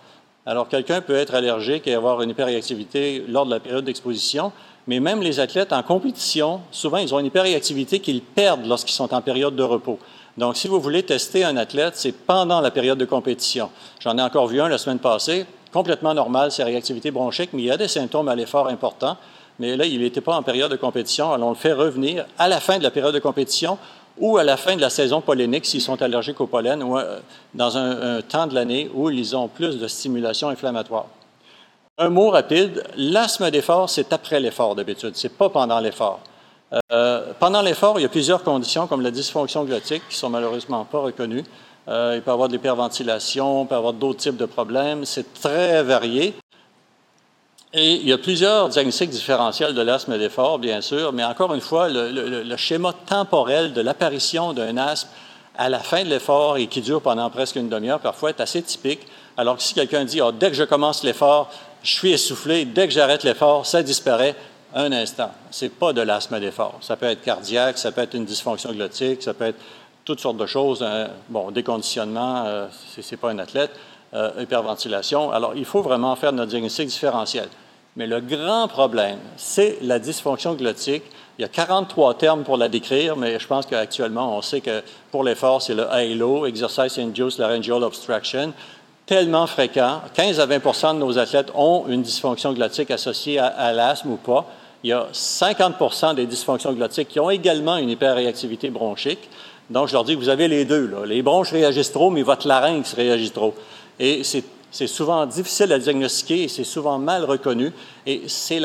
Alors, 0.46 0.70
quelqu'un 0.70 1.01
peut 1.01 1.15
être 1.15 1.34
allergique 1.34 1.88
et 1.88 1.96
avoir 1.96 2.22
une 2.22 2.29
hyperréactivité 2.29 3.25
lors 3.27 3.46
de 3.46 3.51
la 3.51 3.60
période 3.60 3.86
d'exposition, 3.86 4.51
mais 4.86 5.00
même 5.00 5.22
les 5.22 5.39
athlètes 5.39 5.74
en 5.74 5.82
compétition, 5.82 6.62
souvent, 6.70 6.98
ils 6.98 7.13
ont 7.15 7.20
une 7.20 7.25
hyperréactivité 7.25 8.00
qu'ils 8.00 8.22
perdent 8.22 8.67
lorsqu'ils 8.67 8.93
sont 8.93 9.13
en 9.13 9.22
période 9.22 9.55
de 9.55 9.63
repos. 9.63 9.98
Donc, 10.37 10.57
si 10.57 10.67
vous 10.67 10.79
voulez 10.79 11.03
tester 11.03 11.43
un 11.43 11.57
athlète, 11.57 11.93
c'est 11.95 12.11
pendant 12.11 12.59
la 12.61 12.71
période 12.71 12.97
de 12.97 13.05
compétition. 13.05 13.69
J'en 13.99 14.17
ai 14.17 14.21
encore 14.21 14.47
vu 14.47 14.61
un 14.61 14.67
la 14.67 14.77
semaine 14.77 14.99
passée, 14.99 15.45
complètement 15.71 16.13
normal, 16.13 16.51
c'est 16.51 16.63
réactivité 16.63 17.11
bronchique, 17.11 17.51
mais 17.53 17.61
il 17.61 17.65
y 17.65 17.71
a 17.71 17.77
des 17.77 17.87
symptômes 17.87 18.27
à 18.27 18.35
l'effort 18.35 18.67
importants 18.67 19.17
mais 19.59 19.75
là, 19.75 19.85
il 19.85 19.99
n'était 20.01 20.21
pas 20.21 20.35
en 20.35 20.43
période 20.43 20.71
de 20.71 20.75
compétition. 20.75 21.31
Alors, 21.31 21.47
on 21.47 21.51
le 21.51 21.57
fait 21.57 21.73
revenir 21.73 22.25
à 22.37 22.47
la 22.47 22.59
fin 22.59 22.77
de 22.77 22.83
la 22.83 22.91
période 22.91 23.13
de 23.13 23.19
compétition 23.19 23.77
ou 24.17 24.37
à 24.37 24.43
la 24.43 24.57
fin 24.57 24.75
de 24.75 24.81
la 24.81 24.89
saison 24.89 25.21
pollinique 25.21 25.65
s'ils 25.65 25.81
sont 25.81 26.01
allergiques 26.01 26.39
au 26.41 26.47
pollen 26.47 26.83
ou 26.83 26.97
euh, 26.97 27.19
dans 27.53 27.77
un, 27.77 28.21
temps 28.21 28.47
de 28.47 28.53
l'année 28.53 28.89
où 28.93 29.09
ils 29.09 29.35
ont 29.35 29.47
plus 29.47 29.79
de 29.79 29.87
stimulation 29.87 30.49
inflammatoire. 30.49 31.07
Un 31.97 32.09
mot 32.09 32.29
rapide, 32.29 32.83
l'asthme 32.95 33.49
d'effort, 33.51 33.89
c'est 33.89 34.13
après 34.13 34.39
l'effort 34.39 34.75
d'habitude, 34.75 35.11
c'est 35.15 35.35
pas 35.35 35.49
pendant 35.49 35.79
l'effort. 35.79 36.19
Euh, 36.92 37.34
pendant 37.39 37.62
l'effort, 37.62 38.00
il 38.00 38.03
y 38.03 38.06
a 38.06 38.10
plusieurs 38.10 38.44
conditions 38.44 38.88
comme 38.88 39.01
la 39.01 39.12
dysfonction 39.12 39.63
glottique 39.63 40.03
qui 40.10 40.18
sont 40.18 40.30
malheureusement 40.30 40.86
pas 40.86 41.00
reconnues. 41.00 41.44
Euh, 41.88 42.13
il 42.15 42.22
peut 42.22 42.32
y 42.32 42.34
avoir 42.34 42.48
de 42.48 42.53
l'hyperventilation, 42.53 43.63
il 43.63 43.68
peut 43.68 43.75
y 43.75 43.77
avoir 43.77 43.94
d'autres 43.94 44.20
types 44.20 44.38
de 44.38 44.46
problèmes. 44.46 45.06
C'est 45.06 45.34
très 45.34 45.84
varié. 45.84 46.34
Et 47.74 47.96
il 47.96 48.08
y 48.08 48.13
a 48.13 48.18
plusieurs 48.18 48.70
diagnostics 48.70 49.10
différentiels 49.10 49.74
de 49.74 49.82
l'asthme 49.82 50.18
d'effort, 50.18 50.60
bien 50.60 50.82
sûr, 50.82 51.12
mais 51.12 51.24
encore 51.24 51.53
une 51.56 51.62
fois, 51.62 51.89
le, 51.89 52.56
schéma 52.56 52.94
temporel 52.94 53.74
de 53.74 53.82
l'apparition 53.82 54.53
d'un 54.53 54.77
asthme 54.77 55.10
à 55.58 55.70
la 55.70 55.80
fin 55.80 56.03
de 56.03 56.10
l'effort 56.10 56.58
et 56.58 56.68
qui 56.68 56.82
dure 56.82 57.01
pendant 57.01 57.30
presque 57.30 57.56
une 57.56 57.70
demi-heure 57.70 58.00
parfois 58.00 58.30
est 58.30 58.42
assez 58.42 58.62
typique. 58.62 59.01
Alors 59.38 59.58
que 59.58 59.63
si 59.63 59.74
quelqu'un 59.74 60.06
dit, 60.06 60.22
oh, 60.22 60.32
dès 60.32 60.50
que 60.50 60.56
je 60.56 60.63
commence 60.63 61.03
l'effort, 61.03 61.50
je 61.82 61.92
suis 61.92 62.12
essoufflé, 62.12 62.65
dès 62.65 62.88
que 62.88 62.94
j'arrête 62.94 63.24
l'effort, 63.24 63.65
ça 63.65 63.82
disparaît 63.82 64.36
un 64.74 64.92
instant. 64.92 65.32
Ce 65.51 65.65
n'est 65.65 65.70
pas 65.70 65.94
de 65.94 66.01
l'asthme 66.01 66.39
d'effort. 66.39 66.77
Ça 66.82 66.96
peut 66.96 67.06
être 67.06 67.22
cardiaque, 67.22 67.77
ça 67.77 67.92
peut 67.92 68.01
être 68.01 68.15
une 68.15 68.25
dysfonction 68.25 68.72
glottique, 68.72 69.22
ça 69.24 69.34
peut 69.34 69.46
être 69.46 69.60
toutes 70.06 70.20
sortes 70.20 70.38
de 70.38 70.46
choses. 70.46 70.84
Hein. 70.84 71.10
Bon, 71.30 71.51
déconditionnement, 71.51 72.44
euh, 72.46 72.68
ce 72.72 73.01
n'est 73.01 73.18
pas 73.18 73.32
un 73.32 73.39
athlète, 73.39 73.72
euh, 74.13 74.32
hyperventilation. 74.39 75.31
Alors, 75.31 75.53
il 75.55 75.66
faut 75.66 75.81
vraiment 75.81 76.16
faire 76.16 76.33
notre 76.33 76.50
diagnostic 76.50 76.88
différentiel. 76.88 77.48
Mais 77.96 78.07
le 78.07 78.22
grand 78.22 78.68
problème, 78.68 79.20
c'est 79.38 79.77
la 79.81 80.00
dysfonction 80.00 80.55
glottique. 80.55 81.03
Il 81.38 81.44
y 81.44 81.46
a 81.46 81.48
43 81.48 82.16
termes 82.16 82.44
pour 82.44 82.57
la 82.57 82.68
décrire, 82.68 83.16
mais 83.16 83.40
je 83.40 83.48
pense 83.48 83.66
qu'actuellement, 83.66 84.38
on 84.38 84.42
sait 84.42 84.62
que 84.62 84.81
pour 85.12 85.24
l'effort, 85.24 85.62
c'est 85.62 85.75
le 85.75 85.88
HALO, 85.92 86.46
Exercise 86.46 86.98
Induced 86.98 87.40
Laryngeal 87.40 87.83
Obstruction, 87.83 88.53
tellement 89.05 89.48
fréquent. 89.48 90.01
15 90.14 90.40
à 90.40 90.48
20% 90.48 90.96
de 90.96 91.00
nos 91.00 91.18
athlètes 91.18 91.51
ont 91.55 91.86
une 91.88 92.01
dysfonction 92.01 92.53
glottique 92.53 92.92
associée 92.92 93.40
à, 93.40 93.74
l'asthme 93.74 94.12
ou 94.12 94.18
pas. 94.18 94.46
Il 94.83 94.89
y 94.89 94.93
a 94.93 95.07
50% 95.13 96.15
des 96.15 96.25
dysfonctions 96.25 96.74
glottiques 96.74 97.07
qui 97.07 97.19
ont 97.19 97.29
également 97.29 97.77
une 97.77 97.89
hyperréactivité 97.89 98.69
bronchique. 98.69 99.29
Donc, 99.69 99.87
je 99.87 99.93
leur 99.93 100.03
dis, 100.03 100.15
vous 100.15 100.27
avez 100.27 100.50
les 100.50 100.65
deux. 100.65 100.91
Les 101.05 101.22
bronches 101.22 101.51
réagissent 101.51 101.93
trop, 101.93 102.09
mais 102.09 102.22
votre 102.22 102.48
larynx 102.48 102.93
réagit 102.93 103.31
trop. 103.31 103.53
Et 104.00 104.24
c'est 104.24 104.87
souvent 104.87 105.25
difficile 105.25 105.72
à 105.72 105.79
diagnostiquer 105.79 106.43
et 106.43 106.48
c'est 106.50 106.65
souvent 106.65 107.00
mal 107.00 107.24
reconnu. 107.24 107.72
Et 108.05 108.24
c'est 108.27 108.61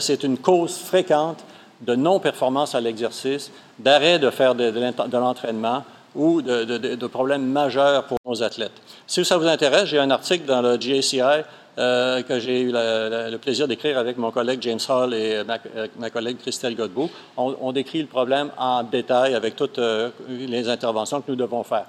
c'est 0.00 0.24
une 0.24 0.38
cause 0.38 0.76
fréquente 0.78 1.44
de 1.82 1.94
non-performance 1.94 2.74
à 2.74 2.80
l'exercice, 2.80 3.50
d'arrêt 3.78 4.18
de 4.18 4.30
faire 4.30 4.54
de, 4.54 5.16
l'entraînement 5.16 5.84
ou 6.14 6.42
de, 6.42 7.06
problèmes 7.06 7.46
majeurs 7.46 8.04
pour 8.04 8.18
nos 8.26 8.42
athlètes. 8.42 8.72
Si 9.06 9.24
ça 9.24 9.36
vous 9.36 9.46
intéresse, 9.46 9.86
j'ai 9.86 9.98
un 9.98 10.10
article 10.10 10.44
dans 10.44 10.62
le 10.62 10.76
GACI 10.76 11.20
euh, 11.78 12.22
que 12.22 12.38
j'ai 12.38 12.60
eu 12.60 12.72
le 12.72 13.36
plaisir 13.38 13.66
d'écrire 13.66 13.96
avec 13.98 14.18
mon 14.18 14.30
collègue 14.30 14.60
James 14.60 14.78
Hall 14.88 15.14
et 15.14 15.42
ma, 15.44 16.10
collègue 16.10 16.36
Christelle 16.38 16.74
Godbout. 16.74 17.10
On, 17.36 17.72
décrit 17.72 18.02
le 18.02 18.08
problème 18.08 18.50
en 18.58 18.82
détail 18.82 19.34
avec 19.34 19.56
toutes 19.56 19.78
euh, 19.78 20.10
les 20.28 20.68
interventions 20.68 21.22
que 21.22 21.30
nous 21.30 21.36
devons 21.36 21.62
faire. 21.62 21.86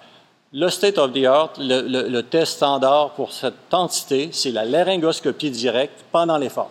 Le 0.54 0.70
state 0.70 0.98
of 1.00 1.12
the 1.12 1.26
art, 1.26 1.54
le, 1.58 2.22
test 2.22 2.54
standard 2.54 3.10
pour 3.12 3.34
cette 3.34 3.74
entité, 3.74 4.30
c'est 4.32 4.52
la 4.52 4.66
laryngoscopie 4.66 5.50
directe 5.50 6.06
pendant 6.12 6.38
l'effort. 6.38 6.70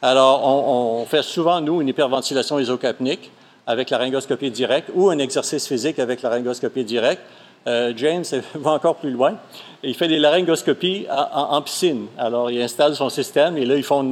Alors, 0.00 0.42
on, 0.44 1.04
fait 1.04 1.22
souvent, 1.22 1.60
nous, 1.60 1.80
une 1.80 1.88
hyperventilation 1.88 2.58
isocapnique 2.58 3.30
avec 3.66 3.90
la 3.90 3.98
laryngoscopie 3.98 4.50
directe 4.50 4.90
ou 4.94 5.10
un 5.10 5.18
exercice 5.18 5.68
physique 5.68 5.98
avec 5.98 6.22
la 6.22 6.30
laryngoscopie 6.30 6.84
directe. 6.84 7.22
Euh, 7.66 7.92
James 7.96 8.24
va 8.54 8.72
encore 8.72 8.96
plus 8.96 9.10
loin. 9.10 9.36
Il 9.82 9.94
fait 9.94 10.08
des 10.08 10.18
laryngoscopies 10.18 11.06
en, 11.10 11.60
piscine. 11.62 12.06
Alors, 12.18 12.50
il 12.50 12.60
installe 12.62 12.94
son 12.94 13.08
système 13.08 13.56
et 13.56 13.64
là, 13.64 13.74
ils 13.74 13.82
font 13.82 14.10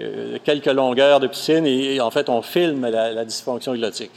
euh, 0.00 0.38
quelques 0.44 0.66
longueurs 0.66 1.20
de 1.20 1.26
piscine 1.26 1.66
et, 1.66 2.00
en 2.00 2.10
fait, 2.10 2.28
on 2.28 2.42
filme 2.42 2.86
la, 2.86 3.24
dysfonction 3.24 3.74
glottique. 3.74 4.12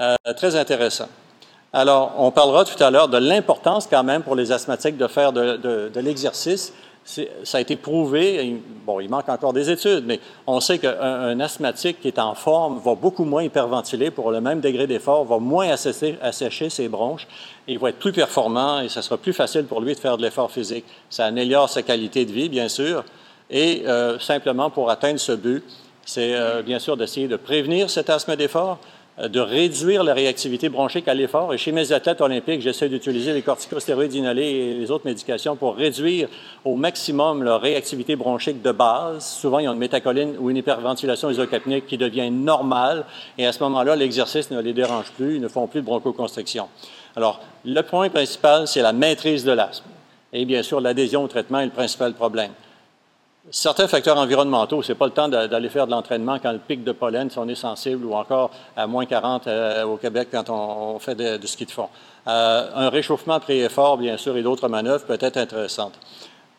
Euh, 0.00 0.14
très 0.36 0.56
intéressant. 0.56 1.08
Alors, 1.72 2.14
on 2.18 2.30
parlera 2.30 2.64
tout 2.64 2.82
à 2.82 2.90
l'heure 2.90 3.08
de 3.08 3.18
l'importance 3.18 3.86
quand 3.86 4.02
même 4.02 4.22
pour 4.22 4.34
les 4.34 4.50
asthmatiques 4.50 4.96
de 4.96 5.06
faire 5.06 5.32
de, 5.32 5.90
l'exercice. 6.00 6.72
Ça 7.04 7.58
a 7.58 7.60
été 7.60 7.76
prouvé, 7.76 8.60
bon, 8.86 9.00
il 9.00 9.08
manque 9.08 9.28
encore 9.28 9.52
des 9.52 9.68
études, 9.68 10.04
mais 10.06 10.20
on 10.46 10.60
sait 10.60 10.78
qu'un 10.78 11.40
asthmatique 11.40 12.00
qui 12.00 12.08
est 12.08 12.18
en 12.20 12.34
forme 12.34 12.78
va 12.78 12.94
beaucoup 12.94 13.24
moins 13.24 13.42
hyperventiler 13.42 14.10
pour 14.10 14.30
le 14.30 14.40
même 14.40 14.60
degré 14.60 14.86
d'effort, 14.86 15.24
va 15.24 15.38
moins 15.38 15.68
assécher, 15.70 16.70
ses 16.70 16.88
bronches, 16.88 17.26
il 17.66 17.78
va 17.78 17.88
être 17.88 17.98
plus 17.98 18.12
performant 18.12 18.80
et 18.80 18.88
ça 18.88 19.02
sera 19.02 19.16
plus 19.16 19.32
facile 19.32 19.64
pour 19.64 19.80
lui 19.80 19.94
de 19.94 19.98
faire 19.98 20.18
de 20.18 20.22
l'effort 20.22 20.52
physique. 20.52 20.84
Ça 21.08 21.24
améliore 21.24 21.68
sa 21.68 21.82
qualité 21.82 22.24
de 22.24 22.32
vie, 22.32 22.48
bien 22.48 22.68
sûr, 22.68 23.02
et 23.50 23.82
euh, 23.86 24.18
simplement 24.20 24.70
pour 24.70 24.90
atteindre 24.90 25.18
ce 25.18 25.32
but, 25.32 25.64
c'est 26.04 26.34
euh, 26.34 26.62
bien 26.62 26.78
sûr 26.78 26.96
d'essayer 26.96 27.28
de 27.28 27.36
prévenir 27.36 27.90
cet 27.90 28.10
asthme 28.10 28.36
d'effort, 28.36 28.78
de 29.18 29.40
réduire 29.40 30.02
la 30.02 30.14
réactivité 30.14 30.68
bronchique 30.68 31.06
à 31.08 31.14
l'effort. 31.14 31.52
Et 31.52 31.58
chez 31.58 31.72
mes 31.72 31.92
athlètes 31.92 32.20
olympiques, 32.20 32.62
j'essaie 32.62 32.88
d'utiliser 32.88 33.32
les 33.32 33.42
corticostéroïdes 33.42 34.14
inhalés 34.14 34.42
et 34.42 34.74
les 34.74 34.90
autres 34.90 35.04
médications 35.04 35.56
pour 35.56 35.76
réduire 35.76 36.28
au 36.64 36.76
maximum 36.76 37.42
leur 37.42 37.60
réactivité 37.60 38.16
bronchique 38.16 38.62
de 38.62 38.72
base. 38.72 39.26
Souvent, 39.26 39.58
ils 39.58 39.68
ont 39.68 39.72
une 39.72 39.78
métacoline 39.78 40.36
ou 40.38 40.48
une 40.48 40.56
hyperventilation 40.56 41.30
isocapnique 41.30 41.86
qui 41.86 41.98
devient 41.98 42.30
normale. 42.30 43.04
Et 43.36 43.46
à 43.46 43.52
ce 43.52 43.62
moment-là, 43.64 43.94
l'exercice 43.96 44.50
ne 44.50 44.60
les 44.60 44.72
dérange 44.72 45.10
plus. 45.12 45.36
Ils 45.36 45.42
ne 45.42 45.48
font 45.48 45.66
plus 45.66 45.80
de 45.80 45.86
bronchoconstriction. 45.86 46.68
Alors, 47.14 47.40
le 47.64 47.80
point 47.82 48.08
principal, 48.08 48.66
c'est 48.66 48.82
la 48.82 48.92
maîtrise 48.92 49.44
de 49.44 49.52
l'asthme. 49.52 49.86
Et 50.32 50.44
bien 50.44 50.62
sûr, 50.62 50.80
l'adhésion 50.80 51.24
au 51.24 51.28
traitement 51.28 51.58
est 51.60 51.66
le 51.66 51.72
principal 51.72 52.14
problème. 52.14 52.52
Certains 53.48 53.88
facteurs 53.88 54.18
environnementaux, 54.18 54.82
ce 54.82 54.92
n'est 54.92 54.98
pas 54.98 55.06
le 55.06 55.12
temps 55.12 55.26
d'aller 55.28 55.70
faire 55.70 55.86
de 55.86 55.92
l'entraînement 55.92 56.38
quand 56.38 56.52
le 56.52 56.58
pic 56.58 56.84
de 56.84 56.92
pollen, 56.92 57.30
si 57.30 57.38
on 57.38 57.48
est 57.48 57.54
sensible, 57.54 58.04
ou 58.04 58.14
encore 58.14 58.50
à 58.76 58.86
moins 58.86 59.06
40 59.06 59.46
euh, 59.46 59.84
au 59.84 59.96
Québec 59.96 60.28
quand 60.30 60.50
on, 60.50 60.98
fait 60.98 61.14
du 61.38 61.46
ski 61.46 61.64
de 61.64 61.70
fond. 61.70 61.88
Euh, 62.28 62.68
un 62.74 62.90
réchauffement 62.90 63.40
pré-effort, 63.40 63.96
bien 63.96 64.18
sûr, 64.18 64.36
et 64.36 64.42
d'autres 64.42 64.68
manœuvres 64.68 65.06
peut 65.06 65.16
être 65.18 65.38
intéressantes. 65.38 65.94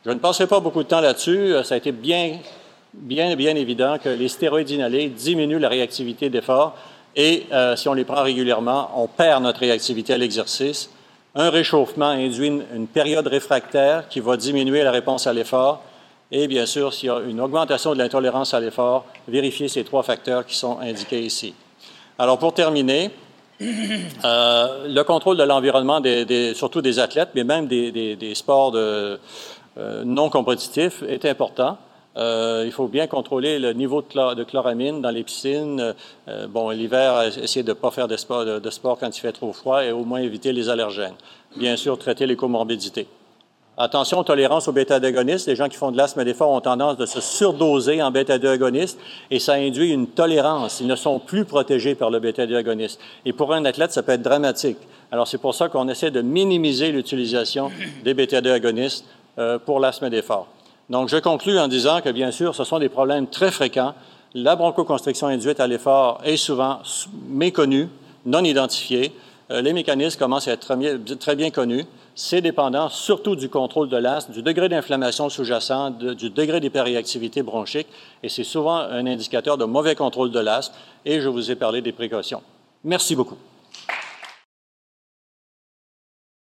Je 0.03 0.09
ne 0.09 0.17
passerai 0.17 0.47
pas 0.47 0.59
beaucoup 0.59 0.81
de 0.81 0.87
temps 0.87 1.01
là-dessus. 1.01 1.53
Euh, 1.53 1.63
ça 1.63 1.75
a 1.75 1.77
été 1.77 1.91
bien, 1.91 2.39
bien, 2.93 3.35
bien 3.35 3.55
évident 3.55 3.99
que 4.03 4.09
les 4.09 4.27
stéroïdes 4.27 4.71
inhalés 4.71 5.09
diminuent 5.09 5.59
la 5.59 5.69
réactivité 5.69 6.31
d'effort 6.31 6.75
et 7.15 7.45
si 7.75 7.89
on 7.89 7.93
les 7.93 8.05
prend 8.05 8.23
régulièrement, 8.23 8.89
on 8.95 9.05
perd 9.05 9.43
notre 9.43 9.59
réactivité 9.59 10.13
à 10.13 10.17
l'exercice. 10.17 10.89
Un 11.35 11.49
réchauffement 11.49 12.05
induit 12.05 12.47
une 12.47 12.87
période 12.87 13.27
réfractaire 13.27 14.07
qui 14.07 14.21
va 14.21 14.37
diminuer 14.37 14.81
la 14.81 14.91
réponse 14.91 15.27
à 15.27 15.33
l'effort 15.33 15.83
Et 16.31 16.47
bien 16.47 16.65
sûr, 16.65 16.93
s'il 16.93 17.07
y 17.07 17.09
a 17.09 17.19
une 17.19 17.41
augmentation 17.41 17.93
de 17.93 17.97
l'intolérance 17.97 18.53
à 18.53 18.59
l'effort, 18.59 19.05
vérifiez 19.27 19.67
ces 19.67 19.83
trois 19.83 20.03
facteurs 20.03 20.45
qui 20.45 20.55
sont 20.55 20.79
indiqués 20.79 21.21
ici. 21.21 21.53
Alors, 22.17 22.39
pour 22.39 22.53
terminer, 22.53 23.11
euh, 23.61 24.87
le 24.87 25.01
contrôle 25.03 25.37
de 25.37 25.43
l'environnement, 25.43 26.01
surtout 26.53 26.81
des 26.81 26.99
athlètes, 26.99 27.29
mais 27.35 27.43
même 27.43 27.67
des, 27.67 28.31
sports 28.33 28.71
euh, 28.75 29.17
non 30.05 30.29
compétitifs, 30.29 31.03
est 31.03 31.25
important. 31.25 31.77
Euh, 32.17 32.63
il 32.65 32.71
faut 32.71 32.87
bien 32.87 33.07
contrôler 33.07 33.59
le 33.59 33.73
niveau 33.73 34.01
de, 34.01 34.43
chloramine 34.43 35.01
dans 35.01 35.11
les 35.11 35.23
piscines. 35.23 35.93
bon, 36.49 36.69
l'hiver, 36.69 37.23
essayer 37.23 37.63
de 37.63 37.69
ne 37.69 37.73
pas 37.73 37.91
faire 37.91 38.07
de 38.07 38.15
sport, 38.17 38.45
de 38.45 38.69
sport, 38.69 38.97
quand 38.97 39.15
il 39.15 39.19
fait 39.19 39.31
trop 39.33 39.51
froid 39.51 39.83
et 39.83 39.91
au 39.91 40.05
moins 40.05 40.19
éviter 40.19 40.53
les 40.53 40.69
allergènes. 40.69 41.15
Bien 41.57 41.75
sûr, 41.75 41.97
traiter 41.97 42.25
les 42.25 42.35
comorbidités. 42.35 43.07
Attention, 43.83 44.23
tolérance 44.23 44.67
aux 44.67 44.73
bêta-agonistes. 44.73 45.47
Les 45.47 45.55
gens 45.55 45.67
qui 45.67 45.75
font 45.75 45.89
de 45.89 45.97
l'asthme 45.97 46.23
d'effort 46.23 46.51
ont 46.51 46.61
tendance 46.61 46.97
de 46.97 47.07
se 47.07 47.19
surdoser 47.19 48.03
en 48.03 48.11
bêta-agonistes 48.11 48.99
et 49.31 49.39
ça 49.39 49.53
induit 49.53 49.89
une 49.89 50.05
tolérance. 50.05 50.81
Ils 50.81 50.85
ne 50.85 50.95
sont 50.95 51.17
plus 51.17 51.45
protégés 51.45 51.95
par 51.95 52.11
le 52.11 52.19
bêta-agoniste. 52.19 52.99
Et 53.25 53.33
pour 53.33 53.51
un 53.55 53.65
athlète, 53.65 53.91
ça 53.91 54.03
peut 54.03 54.11
être 54.11 54.21
dramatique. 54.21 54.77
Alors, 55.11 55.27
c'est 55.27 55.39
pour 55.39 55.55
ça 55.55 55.67
qu'on 55.67 55.89
essaie 55.89 56.11
de 56.11 56.21
minimiser 56.21 56.91
l'utilisation 56.91 57.71
des 58.03 58.13
bêta-agonistes 58.13 59.03
euh, 59.39 59.57
pour 59.57 59.79
l'asthme 59.79 60.11
d'effort. 60.11 60.45
Donc, 60.91 61.09
je 61.09 61.17
conclus 61.17 61.57
en 61.57 61.67
disant 61.67 62.01
que, 62.01 62.09
bien 62.09 62.29
sûr, 62.29 62.53
ce 62.53 62.63
sont 62.63 62.77
des 62.77 62.89
problèmes 62.89 63.25
très 63.25 63.49
fréquents. 63.49 63.95
La 64.35 64.55
bronchoconstriction 64.55 65.25
induite 65.25 65.59
à 65.59 65.65
l'effort 65.65 66.21
est 66.23 66.37
souvent 66.37 66.81
méconnue, 67.27 67.89
non 68.27 68.43
identifiée. 68.43 69.11
Euh, 69.49 69.61
les 69.61 69.73
mécanismes 69.73 70.19
commencent 70.19 70.47
à 70.47 70.51
être 70.51 71.17
très 71.17 71.35
bien 71.35 71.49
connus. 71.49 71.87
C'est 72.15 72.41
dépendant 72.41 72.89
surtout 72.89 73.35
du 73.35 73.49
contrôle 73.49 73.89
de 73.89 73.97
l'asthme, 73.97 74.33
du 74.33 74.41
degré 74.41 74.69
d'inflammation 74.69 75.29
sous-jacent, 75.29 75.91
du 75.91 76.29
degré 76.29 76.59
d'hyperréactivité 76.59 77.41
bronchique, 77.41 77.87
et 78.21 78.29
c'est 78.29 78.43
souvent 78.43 78.77
un 78.77 79.05
indicateur 79.07 79.57
de 79.57 79.65
mauvais 79.65 79.95
contrôle 79.95 80.31
de 80.31 80.39
l'asthme, 80.39 80.75
et 81.05 81.21
je 81.21 81.29
vous 81.29 81.51
ai 81.51 81.55
parlé 81.55 81.81
des 81.81 81.93
précautions. 81.93 82.41
Merci 82.83 83.15
beaucoup. 83.15 83.37